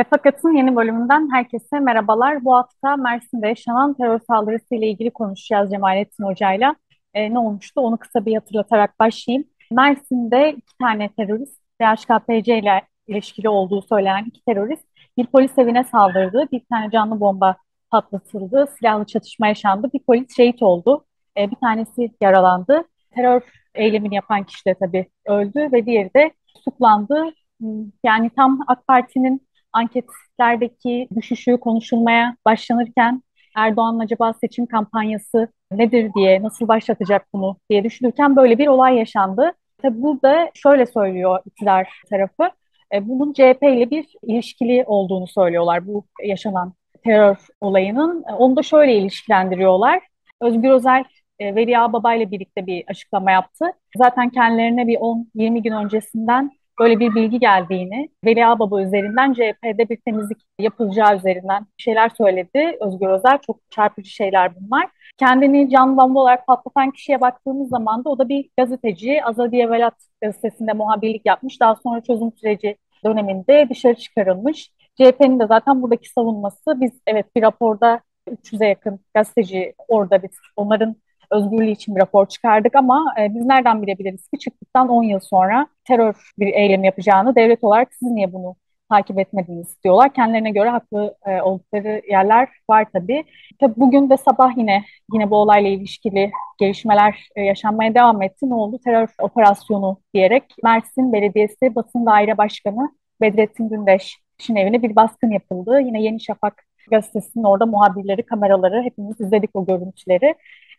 Refakat'ın 0.00 0.52
yeni 0.52 0.76
bölümünden 0.76 1.28
herkese 1.32 1.80
merhabalar. 1.80 2.44
Bu 2.44 2.56
hafta 2.56 2.96
Mersin'de 2.96 3.48
yaşanan 3.48 3.94
terör 3.94 4.20
saldırısı 4.26 4.74
ile 4.74 4.86
ilgili 4.86 5.10
konuşacağız 5.10 5.70
Cemalettin 5.70 6.24
Hoca'yla. 6.24 6.76
E, 7.14 7.34
ne 7.34 7.38
olmuştu 7.38 7.80
onu 7.80 7.96
kısa 7.96 8.26
bir 8.26 8.34
hatırlatarak 8.34 9.00
başlayayım. 9.00 9.44
Mersin'de 9.70 10.52
iki 10.52 10.78
tane 10.82 11.08
terörist, 11.08 11.60
DHKPC 11.80 12.58
ile 12.58 12.82
ilişkili 13.06 13.48
olduğu 13.48 13.82
söylenen 13.82 14.24
iki 14.24 14.44
terörist 14.44 14.84
bir 15.18 15.26
polis 15.26 15.58
evine 15.58 15.84
saldırdı. 15.84 16.48
Bir 16.52 16.62
tane 16.70 16.90
canlı 16.90 17.20
bomba 17.20 17.56
patlatıldı, 17.90 18.66
silahlı 18.78 19.06
çatışma 19.06 19.46
yaşandı. 19.46 19.90
Bir 19.94 20.00
polis 20.00 20.36
şehit 20.36 20.62
oldu, 20.62 21.04
e, 21.38 21.50
bir 21.50 21.56
tanesi 21.56 22.10
yaralandı. 22.20 22.84
Terör 23.10 23.42
eylemini 23.74 24.14
yapan 24.14 24.44
kişi 24.44 24.66
de 24.66 24.74
tabii 24.74 25.06
öldü 25.26 25.68
ve 25.72 25.86
diğeri 25.86 26.10
de 26.14 26.32
tutuklandı. 26.54 27.24
Hmm, 27.60 27.84
yani 28.04 28.30
tam 28.36 28.60
AK 28.66 28.86
Parti'nin 28.86 29.49
anketlerdeki 29.72 31.08
düşüşü 31.16 31.56
konuşulmaya 31.56 32.36
başlanırken 32.44 33.22
Erdoğan'ın 33.56 33.98
acaba 33.98 34.32
seçim 34.32 34.66
kampanyası 34.66 35.48
nedir 35.72 36.10
diye, 36.14 36.42
nasıl 36.42 36.68
başlatacak 36.68 37.26
bunu 37.34 37.56
diye 37.70 37.84
düşünürken 37.84 38.36
böyle 38.36 38.58
bir 38.58 38.66
olay 38.66 38.96
yaşandı. 38.96 39.52
Tabi 39.82 40.02
burada 40.02 40.50
şöyle 40.54 40.86
söylüyor 40.86 41.38
iktidar 41.46 41.88
tarafı, 42.10 42.50
e, 42.94 43.08
bunun 43.08 43.32
CHP 43.32 43.62
ile 43.62 43.90
bir 43.90 44.06
ilişkili 44.22 44.84
olduğunu 44.86 45.26
söylüyorlar 45.26 45.86
bu 45.86 46.04
yaşanan 46.24 46.74
terör 47.04 47.36
olayının. 47.60 48.24
E, 48.28 48.32
onu 48.32 48.56
da 48.56 48.62
şöyle 48.62 48.94
ilişkilendiriyorlar. 48.96 50.02
Özgür 50.40 50.70
Özel 50.70 51.04
e, 51.38 51.54
Veli 51.54 51.78
Ağbaba 51.78 52.14
ile 52.14 52.30
birlikte 52.30 52.66
bir 52.66 52.84
açıklama 52.88 53.30
yaptı. 53.30 53.64
Zaten 53.96 54.30
kendilerine 54.30 54.86
bir 54.86 54.96
10-20 54.96 55.62
gün 55.62 55.72
öncesinden 55.72 56.50
böyle 56.80 57.00
bir 57.00 57.14
bilgi 57.14 57.38
geldiğini, 57.38 58.08
Veli 58.24 58.46
Ağbaba 58.46 58.82
üzerinden 58.82 59.32
CHP'de 59.32 59.88
bir 59.88 59.96
temizlik 59.96 60.38
yapılacağı 60.58 61.16
üzerinden 61.16 61.66
şeyler 61.78 62.08
söyledi 62.08 62.76
Özgür 62.80 63.08
Özel. 63.08 63.38
Çok 63.46 63.60
çarpıcı 63.70 64.10
şeyler 64.10 64.52
bunlar. 64.56 64.88
Kendini 65.18 65.70
can 65.70 65.96
bomba 65.96 66.20
olarak 66.20 66.46
patlatan 66.46 66.90
kişiye 66.90 67.20
baktığımız 67.20 67.68
zaman 67.68 68.04
da 68.04 68.08
o 68.10 68.18
da 68.18 68.28
bir 68.28 68.50
gazeteci. 68.58 69.24
Azadiye 69.24 69.70
Velat 69.70 69.94
gazetesinde 70.22 70.72
muhabirlik 70.72 71.26
yapmış. 71.26 71.60
Daha 71.60 71.76
sonra 71.76 72.00
çözüm 72.00 72.32
süreci 72.32 72.76
döneminde 73.04 73.66
dışarı 73.70 73.94
çıkarılmış. 73.94 74.70
CHP'nin 74.94 75.40
de 75.40 75.46
zaten 75.46 75.82
buradaki 75.82 76.08
savunması 76.08 76.80
biz 76.80 76.90
evet 77.06 77.36
bir 77.36 77.42
raporda 77.42 78.00
300'e 78.28 78.68
yakın 78.68 79.00
gazeteci 79.14 79.74
orada 79.88 80.22
biz 80.22 80.30
onların 80.56 80.96
özgürlüğü 81.30 81.70
için 81.70 81.96
bir 81.96 82.00
rapor 82.00 82.26
çıkardık 82.26 82.74
ama 82.76 83.14
e, 83.20 83.34
biz 83.34 83.44
nereden 83.44 83.82
bilebiliriz 83.82 84.28
ki 84.28 84.38
çıktıktan 84.38 84.88
10 84.88 85.02
yıl 85.02 85.20
sonra 85.20 85.66
terör 85.84 86.32
bir 86.38 86.46
eylem 86.54 86.84
yapacağını 86.84 87.34
devlet 87.34 87.64
olarak 87.64 87.94
siz 87.94 88.10
niye 88.10 88.32
bunu 88.32 88.56
takip 88.90 89.18
etmediniz 89.18 89.76
diyorlar. 89.84 90.14
Kendilerine 90.14 90.50
göre 90.50 90.68
haklı 90.68 91.16
e, 91.26 91.42
oldukları 91.42 92.02
yerler 92.10 92.48
var 92.70 92.86
tabii. 92.92 93.24
Tabii 93.60 93.74
bugün 93.76 94.10
de 94.10 94.16
sabah 94.16 94.56
yine 94.56 94.84
yine 95.12 95.30
bu 95.30 95.36
olayla 95.36 95.70
ilişkili 95.70 96.30
gelişmeler 96.58 97.28
e, 97.36 97.42
yaşanmaya 97.42 97.94
devam 97.94 98.22
etti. 98.22 98.50
Ne 98.50 98.54
oldu? 98.54 98.78
Terör 98.84 99.08
operasyonu 99.22 100.00
diyerek 100.14 100.44
Mersin 100.64 101.12
Belediyesi 101.12 101.74
Basın 101.74 102.06
Daire 102.06 102.38
Başkanı 102.38 102.90
Bedrettin 103.20 103.68
Gündeş'in 103.68 104.56
evine 104.56 104.82
bir 104.82 104.96
baskın 104.96 105.30
yapıldı. 105.30 105.80
Yine 105.80 106.02
Yeni 106.02 106.20
Şafak 106.20 106.64
gazetesinin 106.90 107.44
orada 107.44 107.66
muhabirleri, 107.66 108.22
kameraları 108.22 108.82
hepimiz 108.82 109.20
izledik 109.20 109.50
o 109.54 109.66
görüntüleri. 109.66 110.34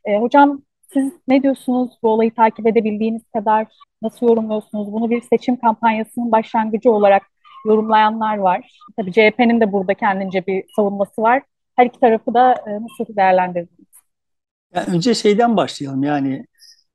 E, 0.06 0.18
hocam 0.18 0.62
siz 0.94 1.14
ne 1.28 1.44
diyorsunuz 1.44 1.92
bu 2.04 2.10
olayı 2.10 2.34
takip 2.34 2.68
edebildiğiniz 2.68 3.22
kadar 3.34 3.68
nasıl 4.02 4.28
yorumluyorsunuz? 4.28 4.94
Bunu 4.94 5.10
bir 5.10 5.22
seçim 5.22 5.60
kampanyasının 5.60 6.32
başlangıcı 6.32 6.92
olarak 6.92 7.24
yorumlayanlar 7.66 8.38
var. 8.38 8.72
Tabii 8.98 9.12
CHP'nin 9.12 9.62
de 9.62 9.72
burada 9.72 9.94
kendince 9.94 10.46
bir 10.48 10.64
savunması 10.76 11.22
var. 11.22 11.44
Her 11.76 11.86
iki 11.86 12.00
tarafı 12.00 12.34
da 12.34 12.54
e, 12.54 12.72
nasıl 12.74 13.16
değerlendirdiniz? 13.16 13.88
Yani 14.76 14.86
önce 14.96 15.14
şeyden 15.14 15.58
başlayalım 15.58 16.04
yani 16.04 16.46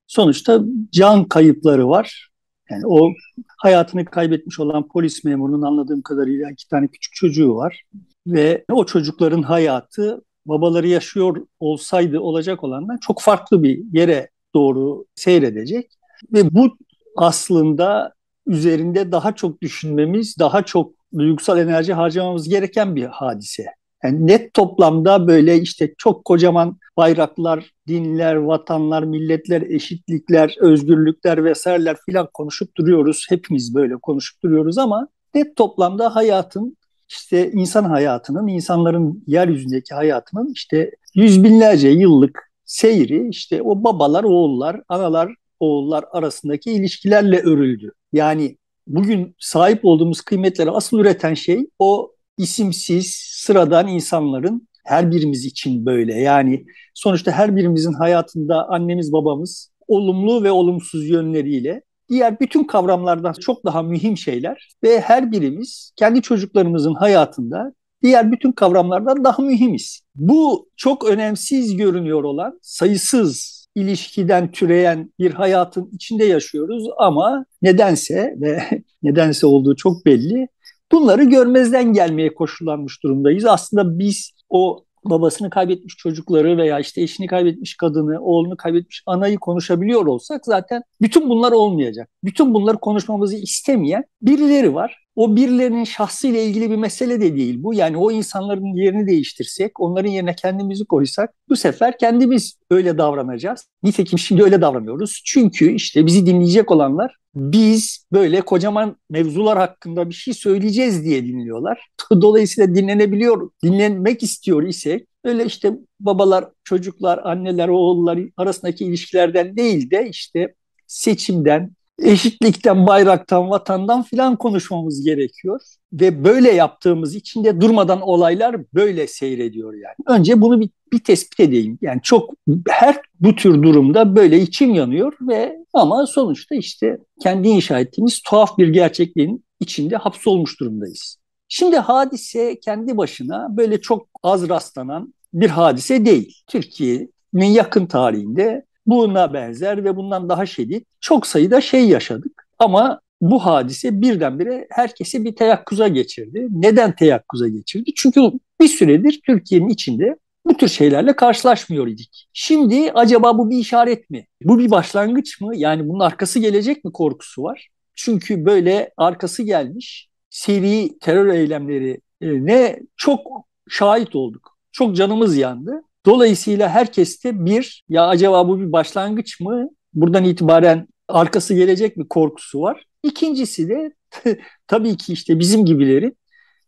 sonuçta 0.06 0.60
can 0.92 1.24
kayıpları 1.24 1.88
var. 1.88 2.30
Yani 2.70 2.82
o 2.86 3.12
hayatını 3.58 4.04
kaybetmiş 4.04 4.60
olan 4.60 4.88
polis 4.88 5.24
memurunun 5.24 5.62
anladığım 5.62 6.02
kadarıyla 6.02 6.50
iki 6.50 6.68
tane 6.68 6.88
küçük 6.88 7.14
çocuğu 7.14 7.56
var. 7.56 7.82
Ve 8.26 8.64
o 8.72 8.86
çocukların 8.86 9.42
hayatı 9.42 10.22
babaları 10.48 10.88
yaşıyor 10.88 11.46
olsaydı 11.60 12.20
olacak 12.20 12.64
olandan 12.64 12.98
çok 12.98 13.20
farklı 13.20 13.62
bir 13.62 13.80
yere 13.92 14.28
doğru 14.54 15.04
seyredecek. 15.14 15.92
Ve 16.32 16.54
bu 16.54 16.76
aslında 17.16 18.12
üzerinde 18.46 19.12
daha 19.12 19.34
çok 19.34 19.62
düşünmemiz, 19.62 20.38
daha 20.38 20.62
çok 20.62 20.92
duygusal 21.18 21.58
enerji 21.58 21.92
harcamamız 21.92 22.48
gereken 22.48 22.96
bir 22.96 23.04
hadise. 23.04 23.66
Yani 24.04 24.26
net 24.26 24.54
toplamda 24.54 25.28
böyle 25.28 25.58
işte 25.58 25.94
çok 25.98 26.24
kocaman 26.24 26.78
bayraklar, 26.96 27.70
dinler, 27.88 28.34
vatanlar, 28.34 29.02
milletler, 29.02 29.62
eşitlikler, 29.62 30.56
özgürlükler 30.60 31.44
vesaireler 31.44 31.96
filan 32.06 32.28
konuşup 32.34 32.76
duruyoruz. 32.76 33.26
Hepimiz 33.28 33.74
böyle 33.74 33.96
konuşup 33.96 34.42
duruyoruz 34.42 34.78
ama 34.78 35.08
net 35.34 35.56
toplamda 35.56 36.14
hayatın 36.14 36.76
işte 37.08 37.50
insan 37.52 37.84
hayatının, 37.84 38.48
insanların 38.48 39.24
yeryüzündeki 39.26 39.94
hayatının 39.94 40.52
işte 40.52 40.90
yüz 41.14 41.44
binlerce 41.44 41.88
yıllık 41.88 42.52
seyri 42.64 43.28
işte 43.28 43.62
o 43.62 43.84
babalar, 43.84 44.24
oğullar, 44.24 44.80
analar, 44.88 45.34
oğullar 45.60 46.04
arasındaki 46.12 46.72
ilişkilerle 46.72 47.40
örüldü. 47.40 47.92
Yani 48.12 48.56
bugün 48.86 49.34
sahip 49.38 49.84
olduğumuz 49.84 50.20
kıymetleri 50.20 50.70
asıl 50.70 50.98
üreten 50.98 51.34
şey 51.34 51.66
o 51.78 52.12
isimsiz, 52.38 53.14
sıradan 53.16 53.88
insanların 53.88 54.68
her 54.84 55.10
birimiz 55.10 55.44
için 55.44 55.86
böyle. 55.86 56.14
Yani 56.14 56.66
sonuçta 56.94 57.32
her 57.32 57.56
birimizin 57.56 57.92
hayatında 57.92 58.68
annemiz 58.68 59.12
babamız 59.12 59.70
olumlu 59.88 60.44
ve 60.44 60.50
olumsuz 60.50 61.08
yönleriyle 61.08 61.82
diğer 62.08 62.40
bütün 62.40 62.64
kavramlardan 62.64 63.32
çok 63.32 63.64
daha 63.64 63.82
mühim 63.82 64.16
şeyler 64.16 64.76
ve 64.82 65.00
her 65.00 65.32
birimiz 65.32 65.92
kendi 65.96 66.22
çocuklarımızın 66.22 66.94
hayatında 66.94 67.72
diğer 68.02 68.32
bütün 68.32 68.52
kavramlardan 68.52 69.24
daha 69.24 69.42
mühimiz. 69.42 70.00
Bu 70.14 70.68
çok 70.76 71.04
önemsiz 71.04 71.76
görünüyor 71.76 72.24
olan 72.24 72.58
sayısız 72.62 73.56
ilişkiden 73.74 74.50
türeyen 74.50 75.12
bir 75.18 75.30
hayatın 75.34 75.90
içinde 75.92 76.24
yaşıyoruz 76.24 76.84
ama 76.98 77.44
nedense 77.62 78.34
ve 78.40 78.62
nedense 79.02 79.46
olduğu 79.46 79.76
çok 79.76 80.06
belli 80.06 80.48
bunları 80.92 81.24
görmezden 81.24 81.92
gelmeye 81.92 82.34
koşullanmış 82.34 83.02
durumdayız. 83.02 83.44
Aslında 83.44 83.98
biz 83.98 84.32
o 84.48 84.85
babasını 85.10 85.50
kaybetmiş 85.50 85.96
çocukları 85.96 86.56
veya 86.58 86.78
işte 86.78 87.02
eşini 87.02 87.26
kaybetmiş 87.26 87.76
kadını, 87.76 88.20
oğlunu 88.20 88.56
kaybetmiş 88.56 89.02
anayı 89.06 89.38
konuşabiliyor 89.38 90.06
olsak 90.06 90.44
zaten 90.44 90.82
bütün 91.00 91.28
bunlar 91.28 91.52
olmayacak. 91.52 92.08
Bütün 92.24 92.54
bunları 92.54 92.76
konuşmamızı 92.76 93.36
istemeyen 93.36 94.04
birileri 94.22 94.74
var. 94.74 95.06
O 95.16 95.36
birilerinin 95.36 95.84
şahsıyla 95.84 96.40
ilgili 96.40 96.70
bir 96.70 96.76
mesele 96.76 97.20
de 97.20 97.36
değil 97.36 97.62
bu. 97.62 97.74
Yani 97.74 97.96
o 97.96 98.10
insanların 98.10 98.74
yerini 98.74 99.06
değiştirsek, 99.06 99.80
onların 99.80 100.10
yerine 100.10 100.34
kendimizi 100.34 100.84
koysak 100.84 101.34
bu 101.48 101.56
sefer 101.56 101.98
kendimiz 101.98 102.58
öyle 102.70 102.98
davranacağız. 102.98 103.66
Nitekim 103.82 104.18
şimdi 104.18 104.42
öyle 104.42 104.60
davranıyoruz. 104.60 105.22
Çünkü 105.24 105.72
işte 105.72 106.06
bizi 106.06 106.26
dinleyecek 106.26 106.70
olanlar 106.70 107.16
biz 107.36 108.06
böyle 108.12 108.40
kocaman 108.40 108.96
mevzular 109.10 109.58
hakkında 109.58 110.08
bir 110.08 110.14
şey 110.14 110.34
söyleyeceğiz 110.34 111.04
diye 111.04 111.24
dinliyorlar. 111.26 111.88
Dolayısıyla 112.10 112.74
dinlenebiliyor, 112.74 113.50
dinlenmek 113.64 114.22
istiyor 114.22 114.62
ise 114.62 115.06
öyle 115.24 115.44
işte 115.44 115.72
babalar, 116.00 116.44
çocuklar, 116.64 117.18
anneler, 117.24 117.68
oğullar 117.68 118.18
arasındaki 118.36 118.84
ilişkilerden 118.84 119.56
değil 119.56 119.90
de 119.90 120.08
işte 120.08 120.54
seçimden, 120.86 121.75
eşitlikten, 122.02 122.86
bayraktan, 122.86 123.50
vatandan 123.50 124.02
filan 124.02 124.36
konuşmamız 124.36 125.04
gerekiyor. 125.04 125.60
Ve 125.92 126.24
böyle 126.24 126.52
yaptığımız 126.52 127.14
için 127.14 127.44
de 127.44 127.60
durmadan 127.60 128.00
olaylar 128.00 128.56
böyle 128.74 129.06
seyrediyor 129.06 129.74
yani. 129.74 130.18
Önce 130.18 130.40
bunu 130.40 130.60
bir, 130.60 130.70
bir 130.92 131.04
tespit 131.04 131.40
edeyim. 131.40 131.78
Yani 131.82 132.00
çok 132.02 132.30
her 132.68 133.00
bu 133.20 133.34
tür 133.34 133.62
durumda 133.62 134.16
böyle 134.16 134.40
içim 134.40 134.74
yanıyor 134.74 135.12
ve 135.20 135.56
ama 135.72 136.06
sonuçta 136.06 136.54
işte 136.54 136.98
kendi 137.22 137.48
inşa 137.48 137.80
ettiğimiz 137.80 138.20
tuhaf 138.22 138.58
bir 138.58 138.68
gerçekliğin 138.68 139.44
içinde 139.60 139.96
hapsolmuş 139.96 140.60
durumdayız. 140.60 141.16
Şimdi 141.48 141.76
hadise 141.76 142.60
kendi 142.60 142.96
başına 142.96 143.56
böyle 143.56 143.80
çok 143.80 144.08
az 144.22 144.48
rastlanan 144.48 145.14
bir 145.34 145.50
hadise 145.50 146.06
değil. 146.06 146.42
Türkiye'nin 146.46 147.46
yakın 147.46 147.86
tarihinde 147.86 148.65
buna 148.86 149.34
benzer 149.34 149.84
ve 149.84 149.96
bundan 149.96 150.28
daha 150.28 150.46
şiddet 150.46 150.84
çok 151.00 151.26
sayıda 151.26 151.60
şey 151.60 151.88
yaşadık. 151.88 152.48
Ama 152.58 153.00
bu 153.20 153.46
hadise 153.46 154.00
birdenbire 154.00 154.66
herkesi 154.70 155.24
bir 155.24 155.36
teyakkuza 155.36 155.88
geçirdi. 155.88 156.48
Neden 156.50 156.94
teyakkuza 156.96 157.48
geçirdi? 157.48 157.90
Çünkü 157.96 158.20
bir 158.60 158.68
süredir 158.68 159.20
Türkiye'nin 159.26 159.68
içinde 159.68 160.16
bu 160.44 160.56
tür 160.56 160.68
şeylerle 160.68 161.16
karşılaşmıyor 161.16 161.86
idik. 161.86 162.28
Şimdi 162.32 162.92
acaba 162.94 163.38
bu 163.38 163.50
bir 163.50 163.58
işaret 163.58 164.10
mi? 164.10 164.26
Bu 164.42 164.58
bir 164.58 164.70
başlangıç 164.70 165.40
mı? 165.40 165.56
Yani 165.56 165.88
bunun 165.88 166.00
arkası 166.00 166.38
gelecek 166.38 166.84
mi 166.84 166.92
korkusu 166.92 167.42
var. 167.42 167.68
Çünkü 167.94 168.44
böyle 168.44 168.92
arkası 168.96 169.42
gelmiş 169.42 170.08
seri 170.30 170.98
terör 170.98 171.34
eylemleri 171.34 172.00
ne 172.20 172.80
çok 172.96 173.20
şahit 173.68 174.16
olduk. 174.16 174.56
Çok 174.72 174.96
canımız 174.96 175.36
yandı. 175.36 175.82
Dolayısıyla 176.06 176.68
herkeste 176.68 177.44
bir 177.44 177.84
ya 177.88 178.06
acaba 178.06 178.48
bu 178.48 178.60
bir 178.60 178.72
başlangıç 178.72 179.40
mı? 179.40 179.68
Buradan 179.94 180.24
itibaren 180.24 180.88
arkası 181.08 181.54
gelecek 181.54 181.96
mi 181.96 182.08
korkusu 182.08 182.60
var. 182.60 182.84
İkincisi 183.02 183.68
de 183.68 183.92
tabii 184.66 184.96
ki 184.96 185.12
işte 185.12 185.38
bizim 185.38 185.64
gibilerin 185.64 186.16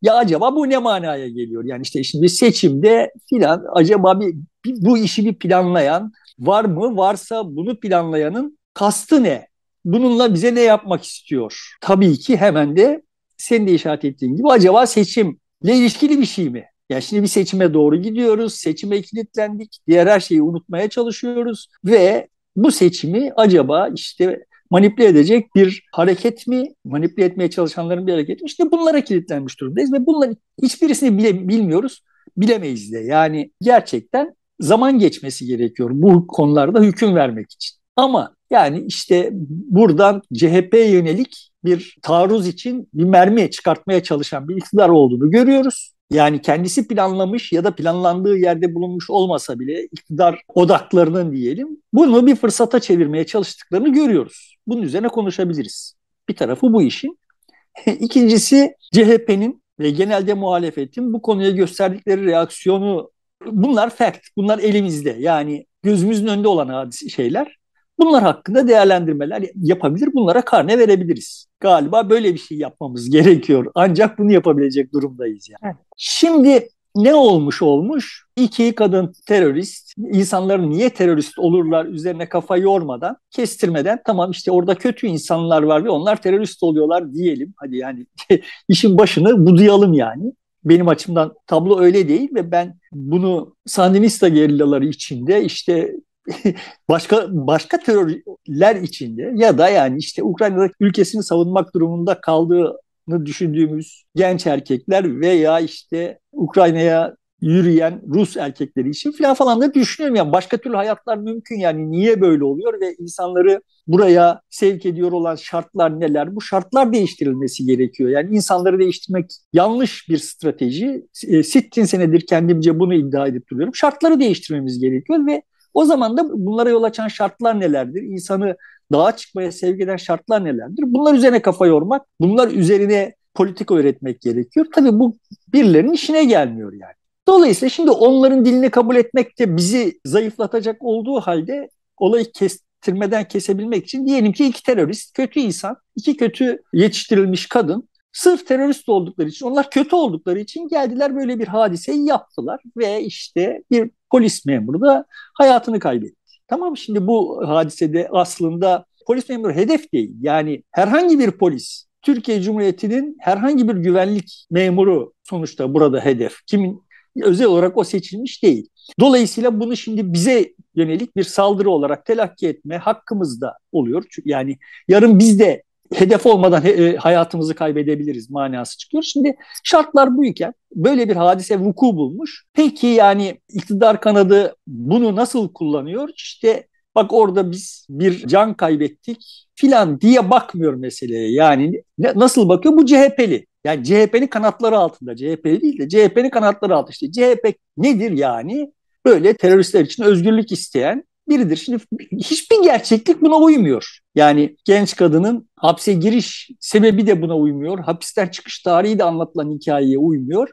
ya 0.03 0.15
acaba 0.15 0.57
bu 0.57 0.71
ne 0.71 0.79
manaya 0.79 1.29
geliyor? 1.29 1.65
Yani 1.65 1.83
işte 1.83 2.03
şimdi 2.03 2.29
seçimde 2.29 3.13
filan 3.31 3.65
acaba 3.75 4.21
bir, 4.21 4.35
bir 4.65 4.75
bu 4.87 4.99
işi 4.99 5.25
bir 5.25 5.35
planlayan 5.35 6.13
var 6.39 6.65
mı? 6.65 6.97
Varsa 6.97 7.57
bunu 7.57 7.81
planlayanın 7.81 8.59
kastı 8.75 9.23
ne? 9.23 9.49
Bununla 9.85 10.35
bize 10.35 10.55
ne 10.55 10.61
yapmak 10.61 11.05
istiyor? 11.05 11.77
Tabii 11.81 12.19
ki 12.19 12.37
hemen 12.37 12.77
de 12.77 13.03
sen 13.37 13.67
de 13.67 13.75
işaret 13.75 14.05
ettiğin 14.05 14.37
gibi 14.37 14.49
acaba 14.49 14.87
seçimle 14.87 15.37
ilişkili 15.65 16.21
bir 16.21 16.27
şey 16.27 16.51
mi? 16.51 16.65
Yani 16.89 17.03
şimdi 17.03 17.23
bir 17.23 17.29
seçime 17.29 17.75
doğru 17.75 17.97
gidiyoruz, 17.97 18.55
seçime 18.55 19.03
kilitlendik, 19.03 19.79
diğer 19.87 20.07
her 20.07 20.21
şeyi 20.21 20.43
unutmaya 20.43 20.89
çalışıyoruz 20.89 21.69
ve 21.85 22.29
bu 22.57 22.73
seçimi 22.73 23.33
acaba 23.37 23.89
işte 23.95 24.45
manipüle 24.71 25.07
edecek 25.07 25.55
bir 25.55 25.83
hareket 25.93 26.47
mi, 26.47 26.75
manipüle 26.85 27.25
etmeye 27.25 27.51
çalışanların 27.51 28.07
bir 28.07 28.13
hareket 28.13 28.43
mi? 28.43 28.47
İşte 28.47 28.71
bunlara 28.71 29.01
kilitlenmiş 29.01 29.61
durumdayız 29.61 29.93
ve 29.93 30.07
bunların 30.07 30.37
hiçbirisini 30.63 31.19
bile 31.19 31.49
bilmiyoruz, 31.49 32.03
bilemeyiz 32.37 32.93
de. 32.93 32.99
Yani 32.99 33.51
gerçekten 33.63 34.35
zaman 34.61 34.99
geçmesi 34.99 35.47
gerekiyor 35.47 35.91
bu 35.93 36.27
konularda 36.27 36.81
hüküm 36.81 37.15
vermek 37.15 37.53
için. 37.53 37.79
Ama 37.97 38.35
yani 38.51 38.85
işte 38.87 39.31
buradan 39.71 40.23
CHP 40.35 40.75
yönelik 40.75 41.51
bir 41.65 41.97
taarruz 42.03 42.49
için 42.49 42.89
bir 42.95 43.05
mermi 43.05 43.51
çıkartmaya 43.51 44.03
çalışan 44.03 44.49
bir 44.49 44.57
iktidar 44.57 44.89
olduğunu 44.89 45.31
görüyoruz. 45.31 45.98
Yani 46.11 46.43
kendisi 46.43 46.89
planlamış 46.89 47.53
ya 47.53 47.65
da 47.65 47.75
planlandığı 47.75 48.39
yerde 48.39 48.75
bulunmuş 48.75 49.11
olmasa 49.11 49.59
bile 49.61 49.85
iktidar 49.85 50.43
odaklarının 50.49 51.33
diyelim 51.33 51.83
bunu 51.93 52.27
bir 52.27 52.37
fırsata 52.37 52.81
çevirmeye 52.81 53.27
çalıştıklarını 53.27 53.93
görüyoruz. 53.93 54.57
Bunun 54.67 54.83
üzerine 54.83 55.09
konuşabiliriz. 55.09 55.95
Bir 56.29 56.37
tarafı 56.37 56.73
bu 56.73 56.83
işin. 56.83 57.19
İkincisi 57.87 58.75
CHP'nin 58.95 59.63
ve 59.81 59.91
genelde 59.91 60.35
muhalefetin 60.35 61.13
bu 61.13 61.23
konuya 61.23 61.51
gösterdikleri 61.51 62.27
reaksiyonu 62.27 63.11
bunlar 63.47 63.91
fact, 63.91 64.21
bunlar 64.37 64.59
elimizde. 64.59 65.17
Yani 65.19 65.67
gözümüzün 65.83 66.27
önünde 66.27 66.49
olan 66.49 66.91
şeyler. 66.91 67.58
Bunlar 67.99 68.23
hakkında 68.23 68.69
değerlendirmeler 68.69 69.45
yapabilir, 69.63 70.09
bunlara 70.15 70.43
karne 70.43 70.79
verebiliriz. 70.79 71.47
Galiba 71.61 72.11
böyle 72.11 72.35
bir 72.35 72.39
şey 72.39 72.59
yapmamız 72.59 73.11
gerekiyor. 73.11 73.73
Ancak 73.75 74.19
bunu 74.19 74.33
yapabilecek 74.33 74.93
durumdayız 74.93 75.49
yani. 75.63 75.75
Şimdi 75.97 76.69
ne 76.97 77.15
olmuş 77.15 77.63
olmuş? 77.63 78.27
İki 78.37 78.75
kadın 78.75 79.13
terörist, 79.27 79.93
insanların 79.99 80.71
niye 80.71 80.91
terörist 80.91 81.39
olurlar 81.39 81.87
üzerine 81.87 82.29
kafa 82.29 82.57
yormadan, 82.57 83.17
kestirmeden 83.31 84.01
tamam 84.07 84.31
işte 84.31 84.51
orada 84.51 84.75
kötü 84.75 85.07
insanlar 85.07 85.63
var 85.63 85.85
ve 85.85 85.91
onlar 85.91 86.23
terörist 86.23 86.63
oluyorlar 86.63 87.15
diyelim. 87.15 87.55
Hadi 87.57 87.77
yani 87.77 88.07
işin 88.69 88.99
başını 88.99 89.47
budayalım 89.47 89.93
yani. 89.93 90.33
Benim 90.65 90.89
açımdan 90.89 91.35
tablo 91.47 91.81
öyle 91.81 92.09
değil 92.09 92.35
ve 92.35 92.51
ben 92.51 92.79
bunu 92.93 93.57
Sandinista 93.67 94.29
gerillaları 94.29 94.87
içinde 94.87 95.45
işte 95.45 95.95
başka 96.89 97.27
başka 97.31 97.79
terörler 97.79 98.77
içinde 98.77 99.33
ya 99.35 99.59
da 99.59 99.69
yani 99.69 99.99
işte 99.99 100.23
Ukrayna'da 100.23 100.71
ülkesini 100.81 101.23
savunmak 101.23 101.75
durumunda 101.75 102.21
kaldığını 102.21 103.27
düşündüğümüz 103.27 104.05
genç 104.15 104.47
erkekler 104.47 105.21
veya 105.21 105.61
işte 105.61 106.19
Ukrayna'ya 106.33 107.17
yürüyen 107.41 108.03
Rus 108.09 108.37
erkekleri 108.37 108.89
için 108.91 109.13
falan 109.13 109.35
falan 109.35 109.61
da 109.61 109.75
düşünüyorum. 109.75 110.17
Yani 110.17 110.33
başka 110.33 110.57
türlü 110.57 110.77
hayatlar 110.77 111.17
mümkün 111.17 111.59
yani 111.59 111.91
niye 111.91 112.21
böyle 112.21 112.45
oluyor 112.45 112.81
ve 112.81 112.95
insanları 112.99 113.63
buraya 113.87 114.41
sevk 114.51 114.87
ediyor 114.87 115.13
olan 115.13 115.37
şartlar 115.37 116.01
neler? 116.01 116.37
Bu 116.37 116.41
şartlar 116.41 116.93
değiştirilmesi 116.93 117.65
gerekiyor. 117.65 118.11
Yani 118.11 118.37
insanları 118.37 118.79
değiştirmek 118.79 119.31
yanlış 119.53 120.09
bir 120.09 120.19
strateji. 120.19 121.07
E, 121.27 121.43
sittin 121.43 121.85
senedir 121.85 122.27
kendimce 122.27 122.79
bunu 122.79 122.95
iddia 122.95 123.27
edip 123.27 123.51
duruyorum. 123.51 123.75
Şartları 123.75 124.21
değiştirmemiz 124.21 124.81
gerekiyor 124.81 125.27
ve 125.27 125.43
o 125.79 125.85
zaman 125.85 126.17
da 126.17 126.31
bunlara 126.31 126.71
yol 126.71 126.83
açan 126.83 127.09
şartlar 127.09 127.61
nelerdir? 127.61 128.03
İnsanı 128.03 128.57
dağa 128.93 129.17
çıkmaya 129.17 129.53
sevk 129.53 129.81
eden 129.81 129.97
şartlar 129.97 130.45
nelerdir? 130.45 130.85
Bunlar 130.87 131.15
üzerine 131.15 131.43
kafa 131.43 131.67
yormak, 131.67 132.07
bunlar 132.21 132.49
üzerine 132.49 133.15
politika 133.35 133.75
öğretmek 133.75 134.21
gerekiyor. 134.21 134.67
Tabii 134.75 134.99
bu 134.99 135.17
birilerinin 135.53 135.93
işine 135.93 136.25
gelmiyor 136.25 136.73
yani. 136.73 136.93
Dolayısıyla 137.29 137.71
şimdi 137.71 137.91
onların 137.91 138.45
dilini 138.45 138.71
kabul 138.71 138.97
etmek 138.97 139.39
de 139.39 139.57
bizi 139.57 140.01
zayıflatacak 140.05 140.77
olduğu 140.81 141.21
halde 141.21 141.69
olayı 141.97 142.33
kestirmeden 142.33 143.29
kesebilmek 143.29 143.85
için 143.85 144.07
diyelim 144.07 144.33
ki 144.33 144.47
iki 144.47 144.63
terörist, 144.63 145.17
kötü 145.17 145.41
insan, 145.41 145.77
iki 145.97 146.17
kötü 146.17 146.63
yetiştirilmiş 146.73 147.47
kadın 147.47 147.89
sırf 148.19 148.47
terörist 148.47 148.89
oldukları 148.89 149.29
için, 149.29 149.47
onlar 149.47 149.71
kötü 149.71 149.97
oldukları 149.97 150.41
için 150.41 150.69
geldiler 150.69 151.17
böyle 151.17 151.39
bir 151.39 151.47
hadiseyi 151.47 152.07
yaptılar 152.07 152.61
ve 152.77 153.03
işte 153.03 153.63
bir 153.71 153.91
polis 154.11 154.47
memuru 154.47 154.81
da 154.81 155.05
hayatını 155.35 155.79
kaybetti. 155.79 156.15
Tamam 156.49 156.77
şimdi 156.77 157.07
bu 157.07 157.49
hadisede 157.49 158.09
aslında 158.13 158.85
polis 159.07 159.29
memuru 159.29 159.53
hedef 159.53 159.93
değil. 159.93 160.13
Yani 160.21 160.63
herhangi 160.71 161.19
bir 161.19 161.31
polis 161.31 161.87
Türkiye 162.03 162.43
Cumhuriyeti'nin 162.43 163.17
herhangi 163.21 163.69
bir 163.69 163.75
güvenlik 163.75 164.47
memuru 164.51 165.13
sonuçta 165.25 165.75
burada 165.75 166.01
hedef. 166.01 166.47
Kimin 166.47 166.83
özel 167.23 167.47
olarak 167.47 167.77
o 167.77 167.85
seçilmiş 167.85 168.43
değil. 168.43 168.69
Dolayısıyla 169.01 169.61
bunu 169.61 169.77
şimdi 169.77 170.13
bize 170.13 170.55
yönelik 170.75 171.17
bir 171.17 171.25
saldırı 171.25 171.71
olarak 171.71 172.07
telakki 172.07 172.49
etme 172.49 172.77
hakkımız 172.77 173.41
da 173.41 173.55
oluyor. 173.73 174.05
Yani 174.25 174.59
yarın 174.89 175.19
biz 175.19 175.39
de 175.39 175.63
hedef 175.95 176.27
olmadan 176.27 176.63
he, 176.65 176.97
hayatımızı 176.97 177.55
kaybedebiliriz 177.55 178.31
manası 178.31 178.79
çıkıyor. 178.79 179.03
Şimdi 179.03 179.37
şartlar 179.65 180.17
buyken 180.17 180.55
böyle 180.75 181.09
bir 181.09 181.17
hadise 181.17 181.61
vuku 181.61 181.97
bulmuş. 181.97 182.45
Peki 182.53 182.87
yani 182.87 183.41
iktidar 183.49 184.01
kanadı 184.01 184.57
bunu 184.67 185.17
nasıl 185.17 185.53
kullanıyor? 185.53 186.09
İşte 186.17 186.67
bak 186.95 187.13
orada 187.13 187.51
biz 187.51 187.87
bir 187.91 188.27
can 188.27 188.55
kaybettik 188.55 189.47
filan 189.55 190.01
diye 190.01 190.31
bakmıyor 190.31 190.75
meseleye. 190.75 191.33
Yani 191.33 191.83
nasıl 191.99 192.49
bakıyor? 192.49 192.77
Bu 192.77 192.87
CHP'li. 192.87 193.47
Yani 193.65 193.85
CHP'nin 193.85 194.27
kanatları 194.27 194.79
altında. 194.79 195.17
CHP'li 195.17 195.61
değil 195.61 195.79
de 195.79 195.89
CHP'nin 195.89 196.31
kanatları 196.31 196.77
altında. 196.77 196.93
İşte 196.93 197.13
CHP 197.13 197.57
nedir 197.77 198.11
yani? 198.11 198.73
Böyle 199.05 199.37
teröristler 199.37 199.85
için 199.85 200.03
özgürlük 200.03 200.53
isteyen 200.53 201.05
biridir. 201.29 201.57
Şimdi 201.57 201.83
hiçbir 202.13 202.63
gerçeklik 202.63 203.23
buna 203.23 203.37
uymuyor. 203.37 203.99
Yani 204.15 204.57
genç 204.65 204.97
kadının 204.97 205.49
hapse 205.57 205.93
giriş 205.93 206.51
sebebi 206.61 207.07
de 207.07 207.23
buna 207.23 207.37
uymuyor. 207.37 207.79
Hapisten 207.79 208.29
çıkış 208.29 208.63
tarihi 208.63 208.99
de 208.99 209.05
anlatılan 209.05 209.51
hikayeye 209.51 209.99
uymuyor. 209.99 210.49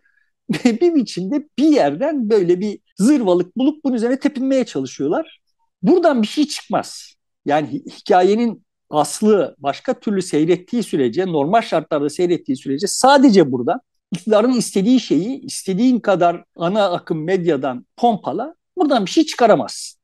bir 0.65 0.95
biçimde 0.95 1.47
bir 1.59 1.67
yerden 1.67 2.29
böyle 2.29 2.59
bir 2.59 2.79
zırvalık 2.97 3.57
bulup 3.57 3.85
bunun 3.85 3.95
üzerine 3.95 4.19
tepinmeye 4.19 4.65
çalışıyorlar. 4.65 5.39
Buradan 5.81 6.21
bir 6.21 6.27
şey 6.27 6.47
çıkmaz. 6.47 7.13
Yani 7.45 7.67
hikayenin 7.67 8.65
aslı 8.89 9.55
başka 9.57 9.93
türlü 9.99 10.21
seyrettiği 10.21 10.83
sürece, 10.83 11.25
normal 11.25 11.61
şartlarda 11.61 12.09
seyrettiği 12.09 12.57
sürece 12.57 12.87
sadece 12.87 13.51
burada 13.51 13.81
iktidarın 14.11 14.51
istediği 14.51 14.99
şeyi 14.99 15.41
istediğin 15.41 15.99
kadar 15.99 16.43
ana 16.55 16.91
akım 16.91 17.23
medyadan 17.23 17.85
pompala 17.97 18.55
buradan 18.77 19.05
bir 19.05 19.11
şey 19.11 19.25
çıkaramaz. 19.25 19.97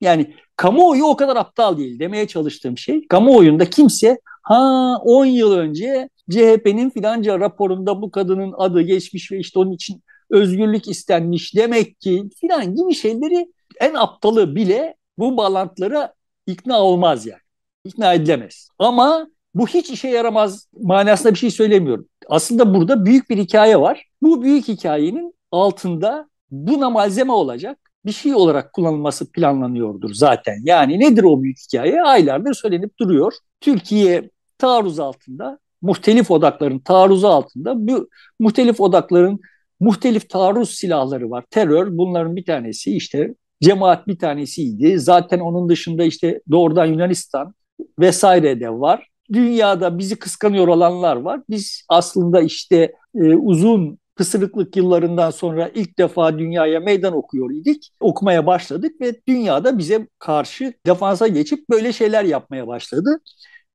Yani 0.00 0.34
kamuoyu 0.56 1.04
o 1.04 1.16
kadar 1.16 1.36
aptal 1.36 1.78
değil 1.78 1.98
demeye 1.98 2.26
çalıştığım 2.28 2.78
şey. 2.78 3.08
Kamuoyunda 3.08 3.70
kimse 3.70 4.18
ha 4.42 4.96
10 5.04 5.24
yıl 5.24 5.52
önce 5.52 6.08
CHP'nin 6.30 6.90
filanca 6.90 7.40
raporunda 7.40 8.02
bu 8.02 8.10
kadının 8.10 8.54
adı 8.58 8.82
geçmiş 8.82 9.32
ve 9.32 9.38
işte 9.38 9.58
onun 9.58 9.72
için 9.72 10.02
özgürlük 10.30 10.88
istenmiş 10.88 11.54
demek 11.54 12.00
ki 12.00 12.24
filan 12.40 12.74
gibi 12.74 12.94
şeyleri 12.94 13.52
en 13.80 13.94
aptalı 13.94 14.56
bile 14.56 14.94
bu 15.18 15.36
bağlantılara 15.36 16.14
ikna 16.46 16.82
olmaz 16.82 17.26
yani. 17.26 17.40
İkna 17.84 18.14
edilemez. 18.14 18.68
Ama 18.78 19.26
bu 19.54 19.68
hiç 19.68 19.90
işe 19.90 20.08
yaramaz 20.08 20.68
manasında 20.80 21.32
bir 21.32 21.38
şey 21.38 21.50
söylemiyorum. 21.50 22.08
Aslında 22.28 22.74
burada 22.74 23.04
büyük 23.04 23.30
bir 23.30 23.38
hikaye 23.38 23.80
var. 23.80 24.06
Bu 24.22 24.42
büyük 24.42 24.68
hikayenin 24.68 25.34
altında 25.50 26.28
buna 26.50 26.90
malzeme 26.90 27.32
olacak 27.32 27.89
bir 28.04 28.12
şey 28.12 28.34
olarak 28.34 28.72
kullanılması 28.72 29.32
planlanıyordur 29.32 30.14
zaten. 30.14 30.56
Yani 30.64 31.00
nedir 31.00 31.22
o 31.22 31.42
büyük 31.42 31.58
hikaye? 31.58 32.02
Aylardır 32.02 32.54
söylenip 32.54 32.98
duruyor. 32.98 33.32
Türkiye 33.60 34.30
taarruz 34.58 34.98
altında, 34.98 35.58
muhtelif 35.82 36.30
odakların 36.30 36.78
taarruzu 36.78 37.26
altında. 37.26 37.88
Bu 37.88 38.08
muhtelif 38.38 38.80
odakların 38.80 39.40
muhtelif 39.80 40.30
taarruz 40.30 40.70
silahları 40.70 41.30
var. 41.30 41.44
Terör 41.50 41.98
bunların 41.98 42.36
bir 42.36 42.44
tanesi 42.44 42.96
işte 42.96 43.34
cemaat 43.62 44.06
bir 44.06 44.18
tanesiydi. 44.18 44.98
Zaten 44.98 45.38
onun 45.38 45.68
dışında 45.68 46.04
işte 46.04 46.40
doğrudan 46.50 46.86
Yunanistan 46.86 47.54
vesaire 47.98 48.60
de 48.60 48.70
var. 48.70 49.06
Dünyada 49.32 49.98
bizi 49.98 50.16
kıskanıyor 50.16 50.68
olanlar 50.68 51.16
var. 51.16 51.40
Biz 51.50 51.84
aslında 51.88 52.40
işte 52.40 52.92
e, 53.14 53.34
uzun 53.34 53.98
pısırıklık 54.20 54.76
yıllarından 54.76 55.30
sonra 55.30 55.70
ilk 55.74 55.98
defa 55.98 56.38
dünyaya 56.38 56.80
meydan 56.80 57.12
okuyor 57.16 57.50
idik. 57.50 57.90
Okumaya 58.00 58.46
başladık 58.46 59.00
ve 59.00 59.20
dünyada 59.28 59.78
bize 59.78 60.08
karşı 60.18 60.74
defansa 60.86 61.28
geçip 61.28 61.70
böyle 61.70 61.92
şeyler 61.92 62.24
yapmaya 62.24 62.66
başladı. 62.66 63.20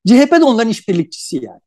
CHP 0.07 0.31
de 0.31 0.43
onların 0.43 0.69
işbirlikçisi 0.69 1.35
yani. 1.35 1.59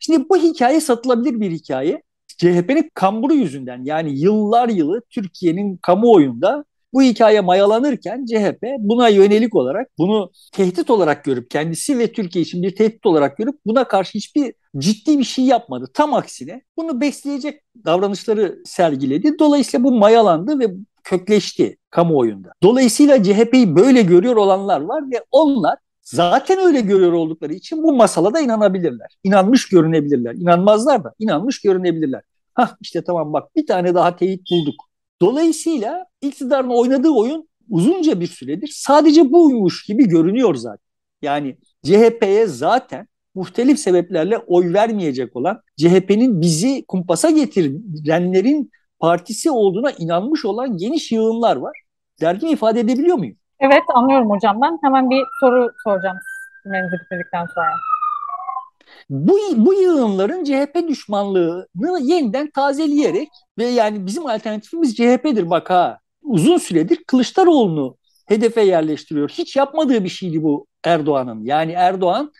Şimdi 0.00 0.28
bu 0.28 0.36
hikaye 0.36 0.80
satılabilir 0.80 1.40
bir 1.40 1.50
hikaye. 1.50 2.02
CHP'nin 2.28 2.90
kamburu 2.94 3.34
yüzünden 3.34 3.84
yani 3.84 4.20
yıllar 4.20 4.68
yılı 4.68 5.02
Türkiye'nin 5.10 5.76
kamuoyunda 5.76 6.64
bu 6.92 7.02
hikaye 7.02 7.40
mayalanırken 7.40 8.26
CHP 8.26 8.62
buna 8.78 9.08
yönelik 9.08 9.54
olarak 9.54 9.88
bunu 9.98 10.30
tehdit 10.52 10.90
olarak 10.90 11.24
görüp 11.24 11.50
kendisi 11.50 11.98
ve 11.98 12.12
Türkiye 12.12 12.42
için 12.42 12.62
bir 12.62 12.76
tehdit 12.76 13.06
olarak 13.06 13.36
görüp 13.36 13.54
buna 13.66 13.88
karşı 13.88 14.12
hiçbir 14.14 14.54
ciddi 14.78 15.18
bir 15.18 15.24
şey 15.24 15.44
yapmadı. 15.44 15.90
Tam 15.94 16.14
aksine 16.14 16.62
bunu 16.76 17.00
besleyecek 17.00 17.62
davranışları 17.84 18.58
sergiledi. 18.64 19.38
Dolayısıyla 19.38 19.84
bu 19.84 19.92
mayalandı 19.92 20.58
ve 20.58 20.66
kökleşti 21.04 21.76
kamuoyunda. 21.90 22.52
Dolayısıyla 22.62 23.22
CHP'yi 23.22 23.76
böyle 23.76 24.02
görüyor 24.02 24.36
olanlar 24.36 24.80
var 24.80 25.10
ve 25.10 25.24
onlar 25.30 25.76
zaten 26.02 26.58
öyle 26.58 26.80
görüyor 26.80 27.12
oldukları 27.12 27.52
için 27.52 27.82
bu 27.82 27.92
masala 27.92 28.34
da 28.34 28.40
inanabilirler. 28.40 29.16
İnanmış 29.24 29.68
görünebilirler. 29.68 30.34
İnanmazlar 30.34 31.04
da 31.04 31.14
inanmış 31.18 31.60
görünebilirler. 31.60 32.22
Hah 32.54 32.76
işte 32.80 33.04
tamam 33.04 33.32
bak 33.32 33.56
bir 33.56 33.66
tane 33.66 33.94
daha 33.94 34.16
teyit 34.16 34.50
bulduk. 34.50 34.87
Dolayısıyla 35.22 36.06
iktidarın 36.22 36.68
oynadığı 36.68 37.10
oyun 37.10 37.48
uzunca 37.70 38.20
bir 38.20 38.26
süredir 38.26 38.70
sadece 38.74 39.32
buymuş 39.32 39.84
gibi 39.86 40.08
görünüyor 40.08 40.54
zaten. 40.54 40.88
Yani 41.22 41.56
CHP'ye 41.84 42.46
zaten 42.46 43.06
muhtelif 43.34 43.78
sebeplerle 43.78 44.38
oy 44.38 44.72
vermeyecek 44.72 45.36
olan 45.36 45.60
CHP'nin 45.76 46.40
bizi 46.40 46.84
kumpasa 46.88 47.30
getirenlerin 47.30 48.70
partisi 49.00 49.50
olduğuna 49.50 49.90
inanmış 49.90 50.44
olan 50.44 50.76
geniş 50.76 51.12
yığınlar 51.12 51.56
var. 51.56 51.82
Dergimi 52.20 52.52
ifade 52.52 52.80
edebiliyor 52.80 53.16
muyum? 53.16 53.36
Evet 53.60 53.82
anlıyorum 53.94 54.30
hocam 54.30 54.60
ben. 54.62 54.78
Hemen 54.82 55.10
bir 55.10 55.24
soru 55.40 55.70
soracağım 55.84 56.16
cümlenizi 56.64 56.92
bitirdikten 56.92 57.46
sonra. 57.54 57.70
Bu, 59.10 59.38
bu 59.56 59.74
yığınların 59.74 60.44
CHP 60.44 60.88
düşmanlığını 60.88 62.00
yeniden 62.00 62.50
tazeleyerek 62.50 63.28
ve 63.58 63.64
yani 63.64 64.06
bizim 64.06 64.26
alternatifimiz 64.26 64.96
CHP'dir 64.96 65.50
bak 65.50 65.70
ha. 65.70 65.98
Uzun 66.22 66.58
süredir 66.58 67.04
Kılıçdaroğlu'nu 67.06 67.96
hedefe 68.26 68.62
yerleştiriyor. 68.62 69.28
Hiç 69.30 69.56
yapmadığı 69.56 70.04
bir 70.04 70.08
şeydi 70.08 70.42
bu 70.42 70.66
Erdoğan'ın. 70.84 71.44
Yani 71.44 71.72
Erdoğan 71.72 72.32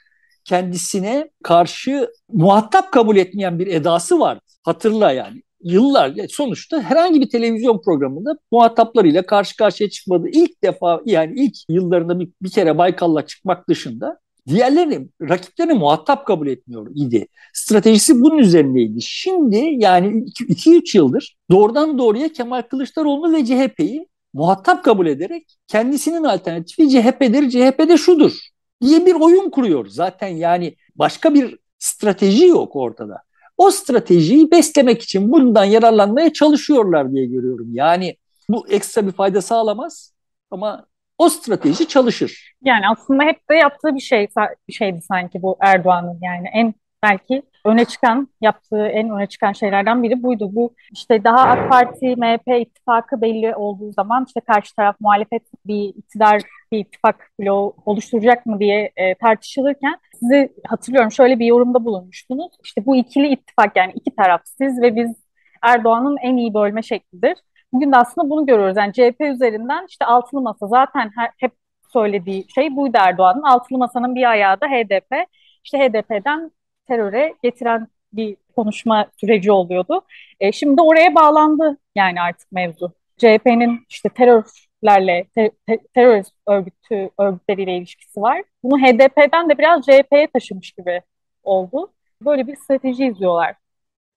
kendisine 0.45 1.31
karşı 1.45 2.11
muhatap 2.33 2.93
kabul 2.93 3.17
etmeyen 3.17 3.59
bir 3.59 3.67
edası 3.67 4.21
vardı. 4.21 4.40
Hatırla 4.62 5.12
yani. 5.12 5.43
Yıllar 5.62 6.12
sonuçta 6.28 6.83
herhangi 6.83 7.21
bir 7.21 7.31
televizyon 7.31 7.81
programında 7.85 8.38
muhataplarıyla 8.52 9.26
karşı 9.26 9.57
karşıya 9.57 9.90
çıkmadı. 9.90 10.28
İlk 10.33 10.62
defa 10.64 11.00
yani 11.05 11.40
ilk 11.40 11.55
yıllarında 11.69 12.21
bir, 12.21 12.28
bir 12.43 12.50
kere 12.50 12.78
Baykal'la 12.78 13.26
çıkmak 13.26 13.69
dışında 13.69 14.19
diğerlerini 14.49 15.09
rakiplerini 15.23 15.73
muhatap 15.73 16.26
kabul 16.26 16.47
etmiyor 16.47 16.90
idi. 16.95 17.26
Stratejisi 17.52 18.21
bunun 18.21 18.38
üzerindeydi. 18.38 19.02
Şimdi 19.02 19.57
yani 19.57 20.25
2-3 20.25 20.97
yıldır 20.97 21.37
doğrudan 21.50 21.99
doğruya 21.99 22.28
Kemal 22.33 22.62
Kılıçdaroğlu 22.62 23.33
ve 23.33 23.45
CHP'yi 23.45 24.09
muhatap 24.33 24.85
kabul 24.85 25.07
ederek 25.07 25.47
kendisinin 25.67 26.25
alternatifi 26.25 26.90
CHP'dir, 26.90 27.50
CHP'de 27.50 27.97
şudur 27.97 28.33
diye 28.81 29.07
bir 29.07 29.14
oyun 29.14 29.50
kuruyor. 29.50 29.87
Zaten 29.87 30.28
yani 30.28 30.76
başka 30.97 31.35
bir 31.35 31.59
strateji 31.78 32.47
yok 32.47 32.76
ortada. 32.76 33.23
O 33.57 33.71
stratejiyi 33.71 34.50
beslemek 34.50 35.02
için 35.02 35.33
bundan 35.33 35.64
yararlanmaya 35.64 36.33
çalışıyorlar 36.33 37.12
diye 37.12 37.26
görüyorum. 37.26 37.69
Yani 37.75 38.17
bu 38.49 38.69
ekstra 38.69 39.07
bir 39.07 39.12
fayda 39.12 39.43
sağlamaz 39.43 40.12
ama 40.50 40.87
o 41.18 41.28
strateji 41.28 41.88
çalışır. 41.88 42.54
Yani 42.62 42.88
aslında 42.88 43.25
hep 43.25 43.50
de 43.50 43.54
yaptığı 43.54 43.94
bir 43.94 44.00
şey 44.00 44.28
şeydi 44.70 45.00
sanki 45.02 45.42
bu 45.42 45.56
Erdoğan'ın 45.60 46.18
yani 46.22 46.48
en 46.52 46.75
belki 47.02 47.42
öne 47.64 47.84
çıkan 47.84 48.28
yaptığı 48.40 48.87
en 48.87 49.10
öne 49.10 49.26
çıkan 49.26 49.52
şeylerden 49.52 50.02
biri 50.02 50.22
buydu. 50.22 50.50
Bu 50.52 50.75
işte 50.92 51.25
daha 51.25 51.40
AK 51.40 51.70
Parti 51.70 52.16
MHP 52.16 52.60
ittifakı 52.60 53.20
belli 53.20 53.54
olduğu 53.54 53.92
zaman 53.92 54.25
işte 54.26 54.40
karşı 54.40 54.75
taraf 54.76 54.96
muhalefet 55.00 55.42
bir 55.66 55.84
iktidar 55.88 56.42
bir 56.72 56.78
ittifak 56.78 57.30
bloğu 57.40 57.76
oluşturacak 57.87 58.46
mı 58.46 58.60
diye 58.60 58.92
e, 58.96 59.14
tartışılırken 59.14 59.98
sizi 60.20 60.52
hatırlıyorum 60.66 61.12
şöyle 61.12 61.38
bir 61.38 61.46
yorumda 61.46 61.84
bulunmuştunuz. 61.84 62.52
İşte 62.64 62.87
bu 62.87 62.96
ikili 62.96 63.28
ittifak 63.28 63.76
yani 63.76 63.92
iki 63.94 64.16
taraf 64.16 64.40
siz 64.44 64.82
ve 64.82 64.96
biz 64.96 65.16
Erdoğan'ın 65.62 66.16
en 66.22 66.37
iyi 66.37 66.54
bölme 66.54 66.82
şeklidir. 66.82 67.38
Bugün 67.72 67.92
de 67.92 67.96
aslında 67.96 68.30
bunu 68.30 68.46
görüyoruz. 68.46 68.76
Yani 68.76 68.92
CHP 68.92 69.20
üzerinden 69.20 69.87
işte 69.88 70.04
altılı 70.04 70.40
masa 70.40 70.66
zaten 70.66 71.10
her, 71.16 71.30
hep 71.38 71.52
söylediği 71.92 72.46
şey 72.54 72.76
buydu 72.76 72.98
Erdoğan'ın. 73.00 73.42
Altılı 73.42 73.78
masanın 73.78 74.14
bir 74.14 74.30
ayağı 74.30 74.60
da 74.60 74.66
HDP. 74.66 75.26
İşte 75.64 75.78
HDP'den 75.78 76.50
teröre 76.88 77.34
getiren 77.42 77.88
bir 78.12 78.37
konuşma 78.56 79.06
süreci 79.20 79.52
oluyordu. 79.52 80.02
E, 80.40 80.52
şimdi 80.52 80.82
oraya 80.82 81.14
bağlandı 81.14 81.76
yani 81.96 82.20
artık 82.22 82.52
mevzu. 82.52 82.92
CHP'nin 83.16 83.87
işte 83.88 84.08
terörlerle, 84.08 85.26
te, 85.34 85.50
te, 85.66 85.78
terör 85.94 86.25
örgütü 86.46 87.10
örgütleriyle 87.18 87.76
ilişkisi 87.76 88.20
var. 88.20 88.42
Bunu 88.62 88.78
HDP'den 88.78 89.48
de 89.50 89.58
biraz 89.58 89.82
CHP'ye 89.87 90.26
taşımış 90.26 90.72
gibi 90.72 91.02
oldu. 91.42 91.92
Böyle 92.22 92.46
bir 92.46 92.56
strateji 92.56 93.06
izliyorlar. 93.06 93.54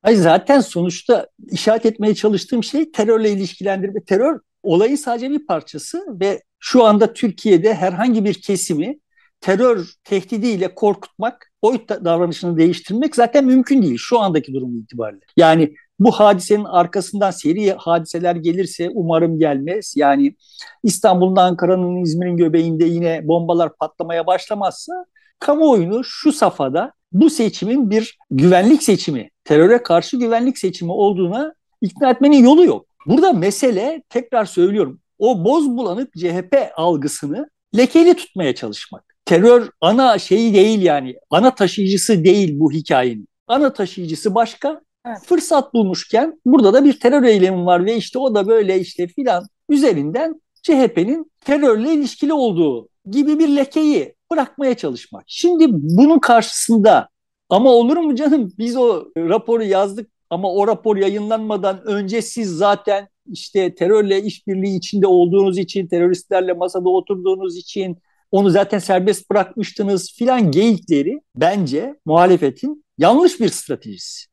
Hayır 0.01 0.17
zaten 0.17 0.59
sonuçta 0.59 1.27
işaret 1.51 1.85
etmeye 1.85 2.15
çalıştığım 2.15 2.63
şey 2.63 2.91
terörle 2.91 3.31
ilişkilendirme. 3.31 4.03
Terör 4.03 4.39
olayın 4.63 4.95
sadece 4.95 5.29
bir 5.29 5.45
parçası 5.45 6.05
ve 6.19 6.41
şu 6.59 6.83
anda 6.83 7.13
Türkiye'de 7.13 7.73
herhangi 7.73 8.25
bir 8.25 8.33
kesimi 8.33 8.99
terör 9.41 9.93
tehdidiyle 10.03 10.75
korkutmak, 10.75 11.51
oy 11.61 11.79
davranışını 11.87 12.57
değiştirmek 12.57 13.15
zaten 13.15 13.45
mümkün 13.45 13.81
değil 13.81 13.97
şu 13.99 14.19
andaki 14.19 14.53
durum 14.53 14.77
itibariyle. 14.77 15.25
Yani 15.37 15.75
bu 15.99 16.11
hadisenin 16.11 16.65
arkasından 16.65 17.31
seri 17.31 17.71
hadiseler 17.71 18.35
gelirse 18.35 18.89
umarım 18.93 19.39
gelmez. 19.39 19.93
Yani 19.97 20.35
İstanbul'un, 20.83 21.35
Ankara'nın, 21.35 22.03
İzmir'in 22.03 22.37
göbeğinde 22.37 22.85
yine 22.85 23.27
bombalar 23.27 23.77
patlamaya 23.77 24.27
başlamazsa 24.27 25.05
kamuoyunu 25.41 26.03
şu 26.03 26.31
safhada 26.31 26.93
bu 27.11 27.29
seçimin 27.29 27.89
bir 27.89 28.17
güvenlik 28.31 28.83
seçimi, 28.83 29.29
teröre 29.43 29.83
karşı 29.83 30.17
güvenlik 30.17 30.57
seçimi 30.57 30.91
olduğuna 30.91 31.53
ikna 31.81 32.09
etmenin 32.09 32.43
yolu 32.43 32.65
yok. 32.65 32.85
Burada 33.05 33.33
mesele 33.33 34.03
tekrar 34.09 34.45
söylüyorum 34.45 34.99
o 35.19 35.45
boz 35.45 35.69
bulanık 35.69 36.13
CHP 36.13 36.71
algısını 36.75 37.49
lekeli 37.77 38.13
tutmaya 38.13 38.55
çalışmak. 38.55 39.15
Terör 39.25 39.69
ana 39.81 40.19
şeyi 40.19 40.53
değil 40.53 40.81
yani 40.81 41.15
ana 41.29 41.55
taşıyıcısı 41.55 42.23
değil 42.23 42.59
bu 42.59 42.71
hikayenin. 42.71 43.27
Ana 43.47 43.73
taşıyıcısı 43.73 44.35
başka. 44.35 44.81
Evet. 45.05 45.17
Fırsat 45.25 45.73
bulmuşken 45.73 46.41
burada 46.45 46.73
da 46.73 46.85
bir 46.85 46.99
terör 46.99 47.23
eylemi 47.23 47.65
var 47.65 47.85
ve 47.85 47.95
işte 47.95 48.19
o 48.19 48.35
da 48.35 48.47
böyle 48.47 48.79
işte 48.79 49.07
filan 49.07 49.47
üzerinden 49.69 50.41
CHP'nin 50.63 51.31
terörle 51.45 51.93
ilişkili 51.93 52.33
olduğu 52.33 52.87
gibi 53.11 53.39
bir 53.39 53.55
lekeyi 53.55 54.15
bırakmaya 54.31 54.77
çalışmak. 54.77 55.23
Şimdi 55.27 55.65
bunun 55.69 56.19
karşısında 56.19 57.09
ama 57.49 57.69
olur 57.69 57.97
mu 57.97 58.15
canım 58.15 58.53
biz 58.57 58.77
o 58.77 59.05
raporu 59.17 59.63
yazdık 59.63 60.11
ama 60.29 60.53
o 60.53 60.67
rapor 60.67 60.97
yayınlanmadan 60.97 61.81
önce 61.85 62.21
siz 62.21 62.49
zaten 62.49 63.07
işte 63.31 63.75
terörle 63.75 64.23
işbirliği 64.23 64.77
içinde 64.77 65.07
olduğunuz 65.07 65.57
için, 65.57 65.87
teröristlerle 65.87 66.53
masada 66.53 66.89
oturduğunuz 66.89 67.57
için 67.57 67.97
onu 68.31 68.49
zaten 68.49 68.79
serbest 68.79 69.31
bırakmıştınız 69.31 70.13
filan 70.13 70.51
geyikleri 70.51 71.21
bence 71.35 71.95
muhalefetin 72.05 72.85
yanlış 72.97 73.39
bir 73.39 73.49
stratejisi. 73.49 74.27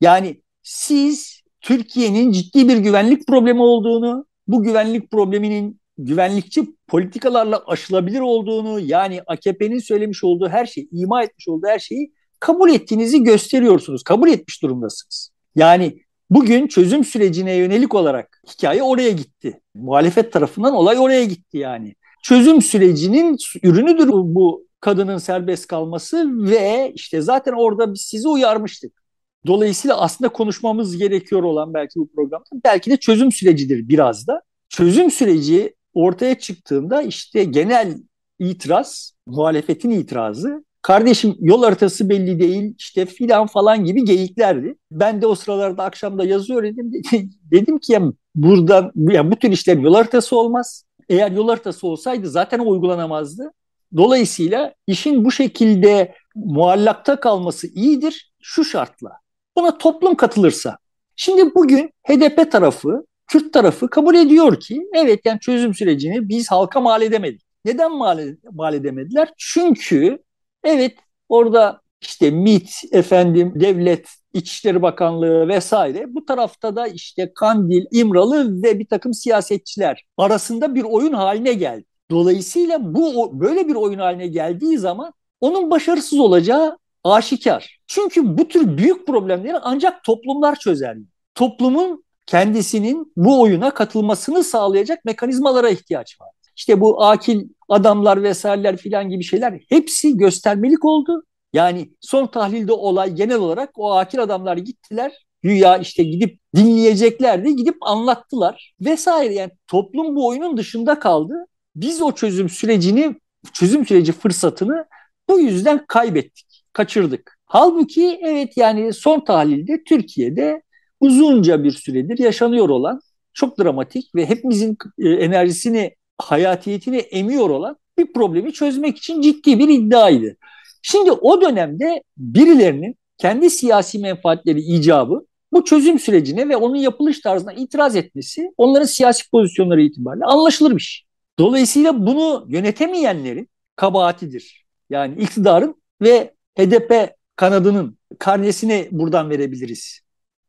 Yani 0.00 0.42
siz 0.62 1.40
Türkiye'nin 1.60 2.32
ciddi 2.32 2.68
bir 2.68 2.76
güvenlik 2.76 3.26
problemi 3.26 3.62
olduğunu, 3.62 4.26
bu 4.46 4.62
güvenlik 4.62 5.10
probleminin 5.10 5.80
güvenlikçi 5.98 6.66
politikalarla 6.94 7.62
aşılabilir 7.66 8.20
olduğunu 8.20 8.80
yani 8.80 9.20
AKP'nin 9.26 9.78
söylemiş 9.78 10.24
olduğu 10.24 10.48
her 10.48 10.66
şeyi, 10.66 10.88
ima 10.92 11.22
etmiş 11.22 11.48
olduğu 11.48 11.66
her 11.66 11.78
şeyi 11.78 12.12
kabul 12.40 12.70
ettiğinizi 12.70 13.22
gösteriyorsunuz. 13.22 14.02
Kabul 14.02 14.28
etmiş 14.28 14.62
durumdasınız. 14.62 15.30
Yani 15.56 16.02
bugün 16.30 16.66
çözüm 16.66 17.04
sürecine 17.04 17.54
yönelik 17.54 17.94
olarak 17.94 18.42
hikaye 18.48 18.82
oraya 18.82 19.10
gitti. 19.10 19.60
Muhalefet 19.74 20.32
tarafından 20.32 20.74
olay 20.74 20.98
oraya 20.98 21.24
gitti 21.24 21.58
yani. 21.58 21.94
Çözüm 22.22 22.62
sürecinin 22.62 23.36
ürünüdür 23.62 24.08
bu 24.08 24.66
kadının 24.80 25.18
serbest 25.18 25.66
kalması 25.66 26.30
ve 26.50 26.92
işte 26.94 27.20
zaten 27.20 27.52
orada 27.52 27.94
biz 27.94 28.00
sizi 28.00 28.28
uyarmıştık. 28.28 29.02
Dolayısıyla 29.46 30.00
aslında 30.00 30.28
konuşmamız 30.28 30.96
gerekiyor 30.96 31.42
olan 31.42 31.74
belki 31.74 31.98
bu 32.00 32.08
programda 32.16 32.44
belki 32.64 32.90
de 32.90 32.96
çözüm 32.96 33.32
sürecidir 33.32 33.88
biraz 33.88 34.26
da. 34.26 34.42
Çözüm 34.68 35.10
süreci 35.10 35.74
ortaya 35.94 36.38
çıktığında 36.38 37.02
işte 37.02 37.44
genel 37.44 37.98
itiraz, 38.38 39.12
muhalefetin 39.26 39.90
itirazı 39.90 40.64
Kardeşim 40.84 41.36
yol 41.40 41.62
haritası 41.62 42.08
belli 42.08 42.40
değil 42.40 42.74
işte 42.78 43.06
filan 43.06 43.46
falan 43.46 43.84
gibi 43.84 44.04
geyiklerdi. 44.04 44.76
Ben 44.90 45.22
de 45.22 45.26
o 45.26 45.34
sıralarda 45.34 45.84
akşamda 45.84 46.24
yazıyor 46.24 46.62
dedim. 46.62 46.92
dedim 47.50 47.78
ki 47.78 47.92
ya 47.92 48.02
buradan 48.34 48.92
ya 48.96 49.30
bu 49.30 49.36
tür 49.36 49.52
işler 49.52 49.76
yol 49.76 49.94
haritası 49.94 50.36
olmaz. 50.36 50.84
Eğer 51.08 51.30
yol 51.30 51.48
haritası 51.48 51.86
olsaydı 51.86 52.28
zaten 52.28 52.58
uygulanamazdı. 52.58 53.52
Dolayısıyla 53.96 54.74
işin 54.86 55.24
bu 55.24 55.32
şekilde 55.32 56.14
muallakta 56.34 57.20
kalması 57.20 57.66
iyidir 57.66 58.32
şu 58.42 58.64
şartla. 58.64 59.10
Buna 59.56 59.78
toplum 59.78 60.14
katılırsa. 60.14 60.78
Şimdi 61.16 61.54
bugün 61.54 61.90
HDP 62.08 62.52
tarafı, 62.52 63.06
Kürt 63.26 63.52
tarafı 63.52 63.90
kabul 63.90 64.14
ediyor 64.14 64.60
ki 64.60 64.82
evet 64.94 65.20
yani 65.24 65.40
çözüm 65.40 65.74
sürecini 65.74 66.28
biz 66.28 66.50
halka 66.50 66.80
mal 66.80 67.02
edemedik. 67.02 67.42
Neden 67.64 67.92
mal, 67.96 68.20
mal 68.52 68.74
edemediler? 68.74 69.28
Çünkü 69.36 70.18
evet 70.64 70.96
orada 71.28 71.80
işte 72.00 72.30
MİT, 72.30 72.70
efendim 72.92 73.52
devlet, 73.56 74.08
İçişleri 74.32 74.82
Bakanlığı 74.82 75.48
vesaire 75.48 76.14
bu 76.14 76.24
tarafta 76.24 76.76
da 76.76 76.86
işte 76.86 77.32
Kandil, 77.34 77.84
İmralı 77.90 78.62
ve 78.62 78.78
bir 78.78 78.86
takım 78.86 79.14
siyasetçiler 79.14 80.04
arasında 80.16 80.74
bir 80.74 80.82
oyun 80.82 81.12
haline 81.12 81.52
geldi. 81.52 81.84
Dolayısıyla 82.10 82.94
bu 82.94 83.40
böyle 83.40 83.68
bir 83.68 83.74
oyun 83.74 83.98
haline 83.98 84.26
geldiği 84.26 84.78
zaman 84.78 85.12
onun 85.40 85.70
başarısız 85.70 86.18
olacağı 86.18 86.78
aşikar. 87.04 87.78
Çünkü 87.86 88.38
bu 88.38 88.48
tür 88.48 88.78
büyük 88.78 89.06
problemleri 89.06 89.58
ancak 89.58 90.04
toplumlar 90.04 90.58
çözer. 90.58 90.96
Toplumun 91.34 92.04
kendisinin 92.26 93.12
bu 93.16 93.42
oyuna 93.42 93.74
katılmasını 93.74 94.44
sağlayacak 94.44 95.04
mekanizmalara 95.04 95.70
ihtiyaç 95.70 96.20
var. 96.20 96.28
İşte 96.56 96.80
bu 96.80 97.04
akil 97.04 97.48
adamlar 97.68 98.22
vesaireler 98.22 98.76
filan 98.76 99.08
gibi 99.08 99.24
şeyler 99.24 99.60
hepsi 99.68 100.16
göstermelik 100.16 100.84
oldu. 100.84 101.22
Yani 101.52 101.90
son 102.00 102.26
tahlilde 102.26 102.72
olay 102.72 103.14
genel 103.14 103.36
olarak 103.36 103.70
o 103.74 103.92
akil 103.92 104.22
adamlar 104.22 104.56
gittiler. 104.56 105.12
Güya 105.42 105.78
işte 105.78 106.02
gidip 106.02 106.40
dinleyeceklerdi, 106.56 107.56
gidip 107.56 107.76
anlattılar 107.80 108.74
vesaire. 108.80 109.34
Yani 109.34 109.50
toplum 109.66 110.16
bu 110.16 110.28
oyunun 110.28 110.56
dışında 110.56 110.98
kaldı. 110.98 111.34
Biz 111.76 112.02
o 112.02 112.12
çözüm 112.12 112.48
sürecini, 112.48 113.14
çözüm 113.52 113.86
süreci 113.86 114.12
fırsatını 114.12 114.86
bu 115.28 115.40
yüzden 115.40 115.84
kaybettik, 115.88 116.64
kaçırdık. 116.72 117.38
Halbuki 117.46 118.20
evet 118.22 118.56
yani 118.56 118.92
son 118.92 119.20
tahlilde 119.24 119.84
Türkiye'de 119.84 120.62
uzunca 121.04 121.64
bir 121.64 121.70
süredir 121.70 122.18
yaşanıyor 122.18 122.68
olan 122.68 123.00
çok 123.32 123.58
dramatik 123.58 124.14
ve 124.14 124.28
hepimizin 124.28 124.76
e, 124.98 125.08
enerjisini, 125.08 125.94
hayatiyetini 126.18 126.96
emiyor 126.96 127.50
olan 127.50 127.76
bir 127.98 128.12
problemi 128.12 128.52
çözmek 128.52 128.96
için 128.98 129.20
ciddi 129.20 129.58
bir 129.58 129.68
iddiaydı. 129.68 130.36
Şimdi 130.82 131.12
o 131.12 131.40
dönemde 131.40 132.02
birilerinin 132.16 132.96
kendi 133.18 133.50
siyasi 133.50 133.98
menfaatleri 133.98 134.60
icabı 134.60 135.26
bu 135.52 135.64
çözüm 135.64 135.98
sürecine 135.98 136.48
ve 136.48 136.56
onun 136.56 136.76
yapılış 136.76 137.20
tarzına 137.20 137.52
itiraz 137.52 137.96
etmesi 137.96 138.50
onların 138.56 138.86
siyasi 138.86 139.30
pozisyonları 139.30 139.82
itibariyle 139.82 140.24
anlaşılır. 140.24 141.06
Dolayısıyla 141.38 142.06
bunu 142.06 142.46
yönetemeyenlerin 142.48 143.48
kabahatidir. 143.76 144.64
Yani 144.90 145.22
iktidarın 145.22 145.82
ve 146.02 146.34
HDP 146.58 147.14
kanadının 147.36 147.98
karnesini 148.18 148.88
buradan 148.90 149.30
verebiliriz. 149.30 150.03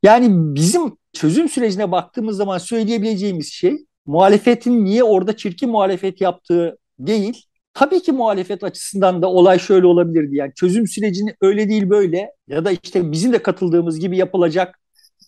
Yani 0.05 0.55
bizim 0.55 0.97
çözüm 1.13 1.49
sürecine 1.49 1.91
baktığımız 1.91 2.37
zaman 2.37 2.57
söyleyebileceğimiz 2.57 3.53
şey 3.53 3.85
muhalefetin 4.05 4.85
niye 4.85 5.03
orada 5.03 5.37
çirkin 5.37 5.69
muhalefet 5.69 6.21
yaptığı 6.21 6.77
değil. 6.99 7.43
Tabii 7.73 8.01
ki 8.01 8.11
muhalefet 8.11 8.63
açısından 8.63 9.21
da 9.21 9.27
olay 9.27 9.59
şöyle 9.59 9.87
olabilirdi. 9.87 10.35
Yani 10.35 10.51
çözüm 10.55 10.87
sürecini 10.87 11.35
öyle 11.41 11.69
değil 11.69 11.89
böyle 11.89 12.31
ya 12.47 12.65
da 12.65 12.71
işte 12.83 13.11
bizim 13.11 13.33
de 13.33 13.43
katıldığımız 13.43 13.99
gibi 13.99 14.17
yapılacak 14.17 14.79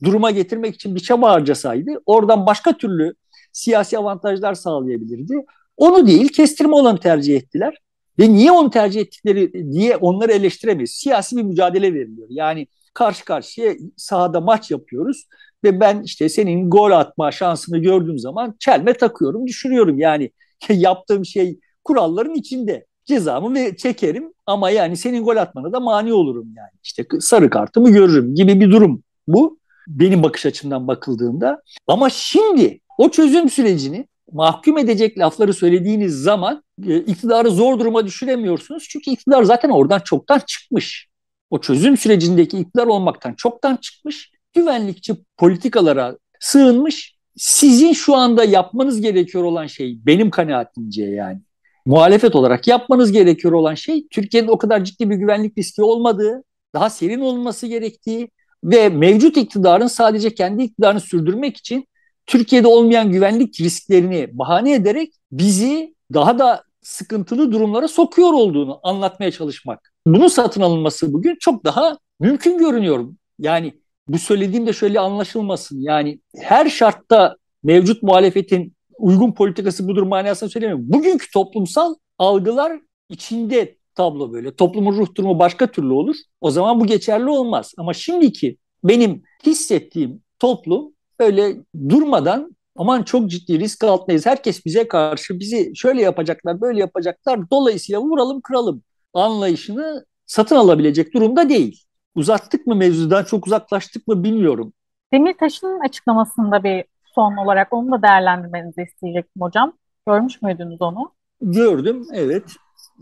duruma 0.03 0.31
getirmek 0.31 0.75
için 0.75 0.95
bir 0.95 0.99
çaba 0.99 1.31
harcasaydı 1.31 1.91
oradan 2.05 2.45
başka 2.45 2.77
türlü 2.77 3.13
siyasi 3.51 3.97
avantajlar 3.97 4.53
sağlayabilirdi. 4.53 5.33
Onu 5.77 6.07
değil 6.07 6.27
kestirme 6.27 6.75
olanı 6.75 6.99
tercih 6.99 7.35
ettiler. 7.35 7.77
Ve 8.19 8.29
niye 8.29 8.51
onu 8.51 8.69
tercih 8.69 9.01
ettikleri 9.01 9.71
diye 9.71 9.95
onları 9.95 10.31
eleştiremeyiz. 10.31 10.91
Siyasi 10.91 11.37
bir 11.37 11.43
mücadele 11.43 11.93
veriliyor. 11.93 12.27
Yani 12.29 12.67
karşı 12.97 13.25
karşıya 13.25 13.73
sahada 13.97 14.41
maç 14.41 14.71
yapıyoruz 14.71 15.27
ve 15.63 15.79
ben 15.79 16.01
işte 16.01 16.29
senin 16.29 16.69
gol 16.69 16.91
atma 16.91 17.31
şansını 17.31 17.77
gördüğüm 17.77 18.19
zaman 18.19 18.55
çelme 18.59 18.93
takıyorum, 18.93 19.47
düşürüyorum. 19.47 19.99
Yani 19.99 20.31
yaptığım 20.69 21.25
şey 21.25 21.59
kuralların 21.83 22.33
içinde. 22.33 22.85
Cezamı 23.05 23.55
ve 23.55 23.77
çekerim 23.77 24.33
ama 24.45 24.69
yani 24.69 24.97
senin 24.97 25.23
gol 25.23 25.35
atmana 25.35 25.73
da 25.73 25.79
mani 25.79 26.13
olurum 26.13 26.47
yani. 26.57 26.69
İşte 26.83 27.05
sarı 27.19 27.49
kartımı 27.49 27.89
görürüm 27.89 28.35
gibi 28.35 28.59
bir 28.59 28.71
durum 28.71 29.03
bu 29.27 29.59
benim 29.87 30.23
bakış 30.23 30.45
açımdan 30.45 30.87
bakıldığında. 30.87 31.61
Ama 31.87 32.09
şimdi 32.09 32.79
o 32.97 33.09
çözüm 33.09 33.49
sürecini 33.49 34.07
mahkum 34.31 34.77
edecek 34.77 35.19
lafları 35.19 35.53
söylediğiniz 35.53 36.21
zaman 36.21 36.63
e, 36.87 36.97
iktidarı 36.97 37.51
zor 37.51 37.79
duruma 37.79 38.05
düşüremiyorsunuz. 38.05 38.87
Çünkü 38.89 39.11
iktidar 39.11 39.43
zaten 39.43 39.69
oradan 39.69 39.99
çoktan 39.99 40.41
çıkmış. 40.47 41.06
O 41.49 41.61
çözüm 41.61 41.97
sürecindeki 41.97 42.59
iktidar 42.59 42.87
olmaktan 42.87 43.33
çoktan 43.33 43.75
çıkmış. 43.75 44.31
Güvenlikçi 44.53 45.15
politikalara 45.37 46.17
sığınmış. 46.39 47.17
Sizin 47.37 47.93
şu 47.93 48.15
anda 48.15 48.43
yapmanız 48.43 49.01
gerekiyor 49.01 49.43
olan 49.43 49.67
şey 49.67 49.97
benim 50.05 50.29
kanaatimce 50.29 51.03
yani 51.03 51.41
muhalefet 51.85 52.35
olarak 52.35 52.67
yapmanız 52.67 53.11
gerekiyor 53.11 53.53
olan 53.53 53.75
şey 53.75 54.07
Türkiye'nin 54.07 54.47
o 54.47 54.57
kadar 54.57 54.83
ciddi 54.83 55.09
bir 55.09 55.15
güvenlik 55.15 55.57
riski 55.57 55.83
olmadığı, 55.83 56.43
daha 56.73 56.89
serin 56.89 57.21
olması 57.21 57.67
gerektiği 57.67 58.29
ve 58.63 58.89
mevcut 58.89 59.37
iktidarın 59.37 59.87
sadece 59.87 60.35
kendi 60.35 60.63
iktidarını 60.63 60.99
sürdürmek 60.99 61.57
için 61.57 61.87
Türkiye'de 62.25 62.67
olmayan 62.67 63.11
güvenlik 63.11 63.61
risklerini 63.61 64.37
bahane 64.37 64.73
ederek 64.73 65.13
bizi 65.31 65.95
daha 66.13 66.39
da 66.39 66.63
sıkıntılı 66.87 67.51
durumlara 67.51 67.87
sokuyor 67.87 68.33
olduğunu 68.33 68.79
anlatmaya 68.83 69.31
çalışmak. 69.31 69.93
Bunun 70.07 70.27
satın 70.27 70.61
alınması 70.61 71.13
bugün 71.13 71.37
çok 71.39 71.63
daha 71.63 71.97
mümkün 72.19 72.57
görünüyor. 72.57 73.09
Yani 73.39 73.73
bu 74.07 74.17
söylediğim 74.17 74.67
de 74.67 74.73
şöyle 74.73 74.99
anlaşılmasın. 74.99 75.81
Yani 75.81 76.19
her 76.35 76.69
şartta 76.69 77.35
mevcut 77.63 78.03
muhalefetin 78.03 78.73
uygun 78.99 79.31
politikası 79.31 79.87
budur 79.87 80.03
manasında 80.03 80.49
söylemiyorum. 80.49 80.85
Bugünkü 80.87 81.31
toplumsal 81.31 81.95
algılar 82.17 82.79
içinde 83.09 83.77
tablo 83.95 84.33
böyle. 84.33 84.55
Toplumun 84.55 84.97
ruh 84.97 85.15
durumu 85.15 85.39
başka 85.39 85.67
türlü 85.67 85.93
olur. 85.93 86.15
O 86.41 86.51
zaman 86.51 86.79
bu 86.79 86.85
geçerli 86.85 87.29
olmaz. 87.29 87.73
Ama 87.77 87.93
şimdiki 87.93 88.57
benim 88.83 89.23
hissettiğim 89.45 90.21
toplum 90.39 90.93
böyle 91.19 91.57
durmadan 91.89 92.56
aman 92.77 93.03
çok 93.03 93.29
ciddi 93.29 93.59
risk 93.59 93.83
altındayız. 93.83 94.25
Herkes 94.25 94.65
bize 94.65 94.87
karşı 94.87 95.39
bizi 95.39 95.75
şöyle 95.75 96.01
yapacaklar, 96.01 96.61
böyle 96.61 96.79
yapacaklar. 96.79 97.49
Dolayısıyla 97.51 98.01
vuralım, 98.01 98.41
kıralım 98.41 98.83
anlayışını 99.13 100.05
satın 100.25 100.55
alabilecek 100.55 101.13
durumda 101.13 101.49
değil. 101.49 101.83
Uzattık 102.15 102.67
mı 102.67 102.75
mevzudan, 102.75 103.23
çok 103.23 103.47
uzaklaştık 103.47 104.07
mı 104.07 104.23
bilmiyorum. 104.23 104.73
Demirtaş'ın 105.13 105.79
açıklamasında 105.79 106.63
bir 106.63 106.85
son 107.15 107.37
olarak 107.37 107.73
onu 107.73 107.91
da 107.91 108.01
değerlendirmenizi 108.01 108.81
isteyecektim 108.81 109.41
hocam. 109.41 109.73
Görmüş 110.07 110.41
müydünüz 110.41 110.81
onu? 110.81 111.11
Gördüm, 111.41 112.07
evet. 112.13 112.43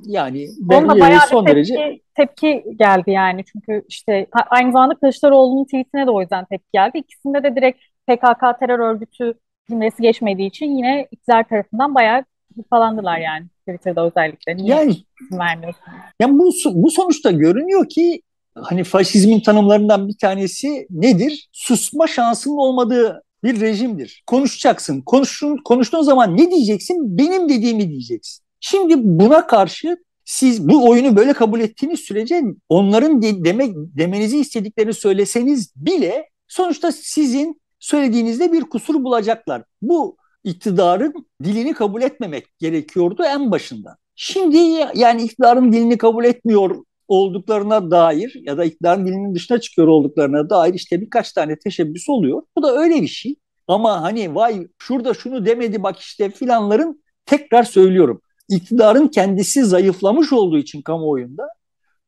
Yani 0.03 0.47
Onda 0.73 0.99
bayağı 0.99 1.27
son 1.27 1.45
bir 1.45 1.53
tepki, 1.53 1.73
derece 1.73 1.99
tepki 2.15 2.63
geldi 2.79 3.11
yani 3.11 3.43
çünkü 3.45 3.85
işte 3.89 4.27
aynı 4.49 4.71
zamanda 4.71 4.95
Kılıçdaroğlu'nun 4.95 5.63
tweetine 5.63 6.07
de 6.07 6.11
o 6.11 6.21
yüzden 6.21 6.45
tepki 6.45 6.69
geldi. 6.73 6.97
İkisinde 6.97 7.43
de 7.43 7.55
direkt 7.55 7.79
PKK 8.07 8.59
terör 8.59 8.79
örgütü 8.79 9.33
cümlesi 9.69 10.01
geçmediği 10.01 10.47
için 10.47 10.77
yine 10.77 11.07
iktidar 11.11 11.43
tarafından 11.43 11.95
bayağı 11.95 12.25
falandılar 12.69 13.17
yani 13.17 13.45
Twitter'da 13.59 14.05
özellikle. 14.05 14.57
Niye 14.57 14.75
yani, 14.75 14.95
vermiyorsunuz? 15.31 15.87
Yani 16.19 16.39
bu, 16.39 16.51
bu 16.65 16.91
sonuçta 16.91 17.31
görünüyor 17.31 17.89
ki 17.89 18.21
hani 18.55 18.83
faşizmin 18.83 19.39
tanımlarından 19.39 20.07
bir 20.07 20.17
tanesi 20.17 20.87
nedir? 20.89 21.49
Susma 21.51 22.07
şansının 22.07 22.57
olmadığı 22.57 23.23
bir 23.43 23.61
rejimdir. 23.61 24.23
Konuşacaksın. 24.27 25.01
Konuşun, 25.01 25.57
konuştuğun 25.65 26.01
zaman 26.01 26.37
ne 26.37 26.51
diyeceksin? 26.51 27.17
Benim 27.17 27.49
dediğimi 27.49 27.89
diyeceksin. 27.89 28.45
Şimdi 28.59 28.95
buna 28.97 29.47
karşı 29.47 29.97
siz 30.25 30.69
bu 30.69 30.89
oyunu 30.89 31.15
böyle 31.15 31.33
kabul 31.33 31.59
ettiğiniz 31.59 31.99
sürece 31.99 32.41
onların 32.69 33.21
de, 33.21 33.45
demek 33.45 33.73
demenizi 33.75 34.39
istediklerini 34.39 34.93
söyleseniz 34.93 35.73
bile 35.75 36.29
sonuçta 36.47 36.91
sizin 36.91 37.61
söylediğinizde 37.79 38.51
bir 38.51 38.61
kusur 38.61 39.03
bulacaklar. 39.03 39.63
Bu 39.81 40.17
iktidarın 40.43 41.27
dilini 41.43 41.73
kabul 41.73 42.01
etmemek 42.01 42.59
gerekiyordu 42.59 43.23
en 43.23 43.51
başında. 43.51 43.97
Şimdi 44.15 44.57
yani 44.95 45.23
iktidarın 45.23 45.71
dilini 45.71 45.97
kabul 45.97 46.25
etmiyor 46.25 46.75
olduklarına 47.07 47.91
dair 47.91 48.35
ya 48.41 48.57
da 48.57 48.65
iktidarın 48.65 49.05
dilinin 49.05 49.35
dışına 49.35 49.59
çıkıyor 49.59 49.87
olduklarına 49.87 50.49
dair 50.49 50.73
işte 50.73 51.01
birkaç 51.01 51.31
tane 51.31 51.59
teşebbüs 51.59 52.09
oluyor. 52.09 52.41
Bu 52.57 52.63
da 52.63 52.77
öyle 52.77 53.01
bir 53.01 53.07
şey. 53.07 53.35
Ama 53.67 54.01
hani 54.01 54.35
vay 54.35 54.67
şurada 54.79 55.13
şunu 55.13 55.45
demedi 55.45 55.83
bak 55.83 55.99
işte 55.99 56.29
filanların 56.29 57.03
tekrar 57.25 57.63
söylüyorum. 57.63 58.21
İktidarın 58.49 59.07
kendisi 59.07 59.65
zayıflamış 59.65 60.33
olduğu 60.33 60.57
için 60.57 60.81
kamuoyunda 60.81 61.47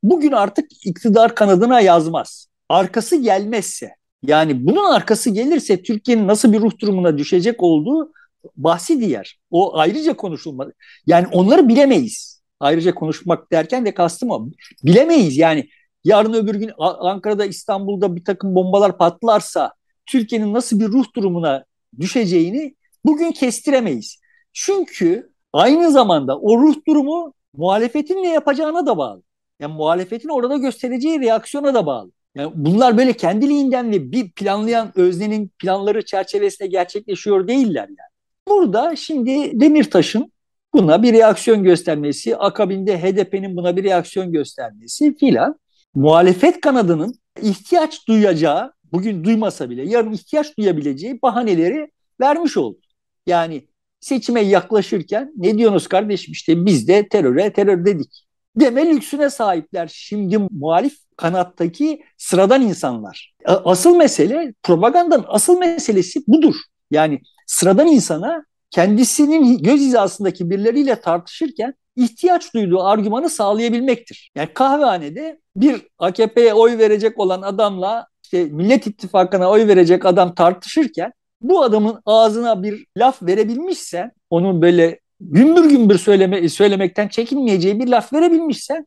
bugün 0.04 0.32
artık 0.32 0.86
iktidar 0.86 1.36
kanadına 1.36 1.82
yazmaz. 1.82 2.48
Arkası 2.70 3.16
gelmezse 3.16 3.92
yani 4.24 4.68
bunun 4.68 4.86
arkası 4.94 5.30
gelirse 5.30 5.84
Türkiye'nin 5.84 6.28
nasıl 6.28 6.54
bir 6.54 6.60
ruh 6.60 6.80
durumuna 6.80 7.18
düşecek 7.18 7.64
olduğu 7.64 8.12
bahsi 8.56 9.00
diğer. 9.00 9.40
O 9.52 9.78
ayrıca 9.78 10.14
konuşulmalı. 10.16 10.74
Yani 11.08 11.28
onları 11.32 11.68
bilemeyiz. 11.68 12.42
Ayrıca 12.60 12.96
konuşmak 12.96 13.52
derken 13.52 13.86
de 13.86 13.94
kastım 13.94 14.32
o. 14.32 14.50
Bilemeyiz 14.84 15.38
yani. 15.38 15.70
Yarın 16.04 16.34
öbür 16.34 16.56
gün 16.56 16.72
Ankara'da, 16.78 17.46
İstanbul'da 17.46 18.16
bir 18.16 18.24
takım 18.26 18.56
bombalar 18.56 18.98
patlarsa 18.98 19.74
Türkiye'nin 20.06 20.54
nasıl 20.54 20.80
bir 20.80 20.88
ruh 20.88 21.06
durumuna 21.16 21.66
düşeceğini 22.00 22.76
bugün 23.06 23.32
kestiremeyiz. 23.32 24.20
Çünkü 24.54 25.32
aynı 25.54 25.92
zamanda 25.92 26.40
o 26.40 26.58
ruh 26.62 26.76
durumu 26.88 27.34
muhalefetin 27.54 28.24
ne 28.24 28.30
yapacağına 28.30 28.86
da 28.86 28.98
bağlı. 28.98 29.24
Yani 29.60 29.74
muhalefetin 29.74 30.30
orada 30.30 30.58
göstereceği 30.58 31.20
reaksiyona 31.20 31.74
da 31.74 31.86
bağlı. 31.86 32.12
Yani 32.38 32.52
bunlar 32.56 32.98
böyle 32.98 33.14
kendiliğinden 33.14 33.92
ve 33.92 34.12
bir 34.12 34.32
planlayan 34.32 34.92
öznenin 34.96 35.52
planları 35.60 36.06
çerçevesinde 36.06 36.68
gerçekleşiyor 36.68 37.48
değiller 37.48 37.88
yani. 37.88 38.10
Burada 38.48 38.96
şimdi 38.96 39.62
Demirtaş'ın 39.62 40.32
buna 40.74 41.04
bir 41.04 41.14
reaksiyon 41.14 41.64
göstermesi, 41.64 42.38
akabinde 42.38 43.02
HDP'nin 43.02 43.58
buna 43.58 43.78
bir 43.78 43.84
reaksiyon 43.84 44.32
göstermesi 44.32 45.16
filan 45.18 45.60
muhalefet 45.96 46.62
kanadının 46.62 47.16
ihtiyaç 47.42 48.08
duyacağı, 48.08 48.74
bugün 48.92 49.24
duymasa 49.24 49.70
bile 49.70 49.86
yarın 49.90 50.14
ihtiyaç 50.14 50.58
duyabileceği 50.58 51.22
bahaneleri 51.22 51.92
vermiş 52.20 52.58
oldu. 52.58 52.80
Yani 53.28 53.68
seçime 54.00 54.42
yaklaşırken 54.42 55.34
ne 55.36 55.58
diyorsunuz 55.58 55.88
kardeşim 55.88 56.32
işte 56.32 56.66
biz 56.66 56.88
de 56.88 57.08
teröre 57.08 57.54
terör 57.54 57.86
dedik. 57.86 58.27
Deme 58.60 58.86
lüksüne 58.90 59.30
sahipler 59.30 59.92
şimdi 59.94 60.38
muhalif 60.38 60.98
kanattaki 61.18 62.04
sıradan 62.18 62.62
insanlar. 62.62 63.34
Asıl 63.46 63.96
mesele 63.96 64.54
propagandanın 64.64 65.26
asıl 65.28 65.60
meselesi 65.60 66.20
budur. 66.28 66.56
Yani 66.92 67.20
sıradan 67.48 67.88
insana 67.88 68.46
kendisinin 68.72 69.58
göz 69.58 69.80
hizasındaki 69.80 70.50
birileriyle 70.50 71.02
tartışırken 71.02 71.74
ihtiyaç 71.96 72.54
duyduğu 72.54 72.84
argümanı 72.84 73.30
sağlayabilmektir. 73.30 74.32
Yani 74.36 74.50
kahvehanede 74.54 75.40
bir 75.56 75.82
AKP'ye 76.00 76.54
oy 76.54 76.78
verecek 76.78 77.20
olan 77.20 77.42
adamla 77.42 78.08
işte 78.24 78.46
Millet 78.46 78.88
İttifakı'na 78.88 79.50
oy 79.50 79.68
verecek 79.68 80.06
adam 80.06 80.36
tartışırken 80.36 81.14
bu 81.42 81.64
adamın 81.64 82.02
ağzına 82.06 82.64
bir 82.64 82.86
laf 82.98 83.24
verebilmişsen, 83.24 84.12
onun 84.30 84.62
böyle 84.62 85.00
gümbür 85.20 85.70
gümbür 85.70 85.98
söyleme, 85.98 86.50
söylemekten 86.50 87.08
çekinmeyeceği 87.08 87.80
bir 87.80 87.88
laf 87.88 88.14
verebilmişsen 88.14 88.86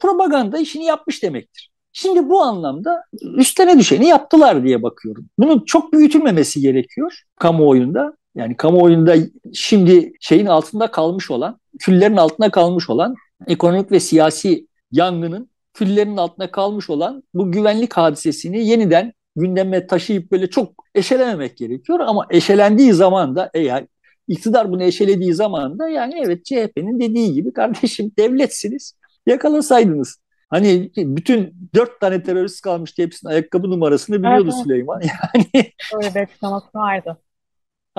propaganda 0.00 0.58
işini 0.58 0.84
yapmış 0.84 1.22
demektir. 1.22 1.70
Şimdi 1.92 2.28
bu 2.28 2.42
anlamda 2.42 3.02
üstlerine 3.36 3.78
düşeni 3.78 4.06
yaptılar 4.06 4.64
diye 4.64 4.82
bakıyorum. 4.82 5.26
Bunun 5.38 5.64
çok 5.64 5.92
büyütülmemesi 5.92 6.60
gerekiyor 6.60 7.22
kamuoyunda. 7.36 8.12
Yani 8.34 8.56
kamuoyunda 8.56 9.14
şimdi 9.54 10.12
şeyin 10.20 10.46
altında 10.46 10.90
kalmış 10.90 11.30
olan, 11.30 11.58
küllerin 11.78 12.16
altında 12.16 12.50
kalmış 12.50 12.90
olan 12.90 13.14
ekonomik 13.46 13.92
ve 13.92 14.00
siyasi 14.00 14.66
yangının 14.92 15.50
küllerin 15.74 16.16
altında 16.16 16.50
kalmış 16.50 16.90
olan 16.90 17.22
bu 17.34 17.52
güvenlik 17.52 17.94
hadisesini 17.94 18.66
yeniden 18.66 19.12
gündeme 19.36 19.86
taşıyıp 19.86 20.30
böyle 20.32 20.50
çok 20.50 20.84
eşelememek 20.94 21.56
gerekiyor. 21.56 22.00
Ama 22.00 22.26
eşelendiği 22.30 22.92
zaman 22.92 23.36
da 23.36 23.50
eğer 23.54 23.86
iktidar 24.28 24.72
bunu 24.72 24.82
eşelediği 24.82 25.34
zaman 25.34 25.78
da 25.78 25.88
yani 25.88 26.14
evet 26.24 26.44
CHP'nin 26.44 27.00
dediği 27.00 27.32
gibi 27.32 27.52
kardeşim 27.52 28.12
devletsiniz 28.18 28.94
yakalasaydınız. 29.26 30.18
Hani 30.50 30.90
bütün 30.96 31.70
dört 31.74 32.00
tane 32.00 32.22
terörist 32.22 32.60
kalmıştı 32.60 33.02
hepsinin 33.02 33.30
ayakkabı 33.30 33.70
numarasını 33.70 34.18
biliyordu 34.18 34.50
evet, 34.52 34.62
Süleyman. 34.62 35.00
Yani 35.34 35.72
öyle 35.96 36.14
bir 36.14 36.20
açıklaması 36.20 36.66
vardı. 36.74 37.16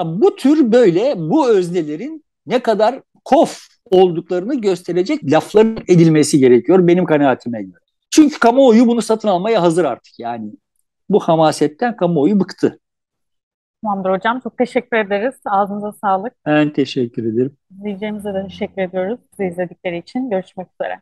Bu 0.06 0.36
tür 0.36 0.72
böyle 0.72 1.14
bu 1.18 1.50
öznelerin 1.50 2.26
ne 2.46 2.60
kadar 2.60 3.02
kof 3.26 3.60
olduklarını 3.86 4.62
gösterecek 4.62 5.32
lafların 5.32 5.78
edilmesi 5.88 6.40
gerekiyor 6.40 6.88
benim 6.88 7.06
kanaatime 7.06 7.64
göre. 7.64 7.80
Çünkü 8.10 8.40
kamuoyu 8.40 8.88
bunu 8.88 9.02
satın 9.02 9.28
almaya 9.28 9.62
hazır 9.62 9.86
artık 9.86 10.20
yani. 10.20 10.52
Bu 11.10 11.20
hamasetten 11.20 11.96
kamuoyu 11.96 12.40
bıktı. 12.40 12.80
Tamamdır 13.84 14.10
hocam. 14.10 14.40
Çok 14.40 14.58
teşekkür 14.58 14.98
ederiz. 14.98 15.36
Ağzınıza 15.46 15.92
sağlık. 15.92 16.34
Ben 16.46 16.74
teşekkür 16.74 17.34
ederim. 17.34 17.58
İzleyicilerimize 17.72 18.34
de 18.34 18.44
teşekkür 18.44 18.82
ediyoruz. 18.82 19.20
Bizi 19.34 19.50
izledikleri 19.50 19.98
için. 19.98 20.30
Görüşmek 20.30 20.68
üzere. 20.74 21.02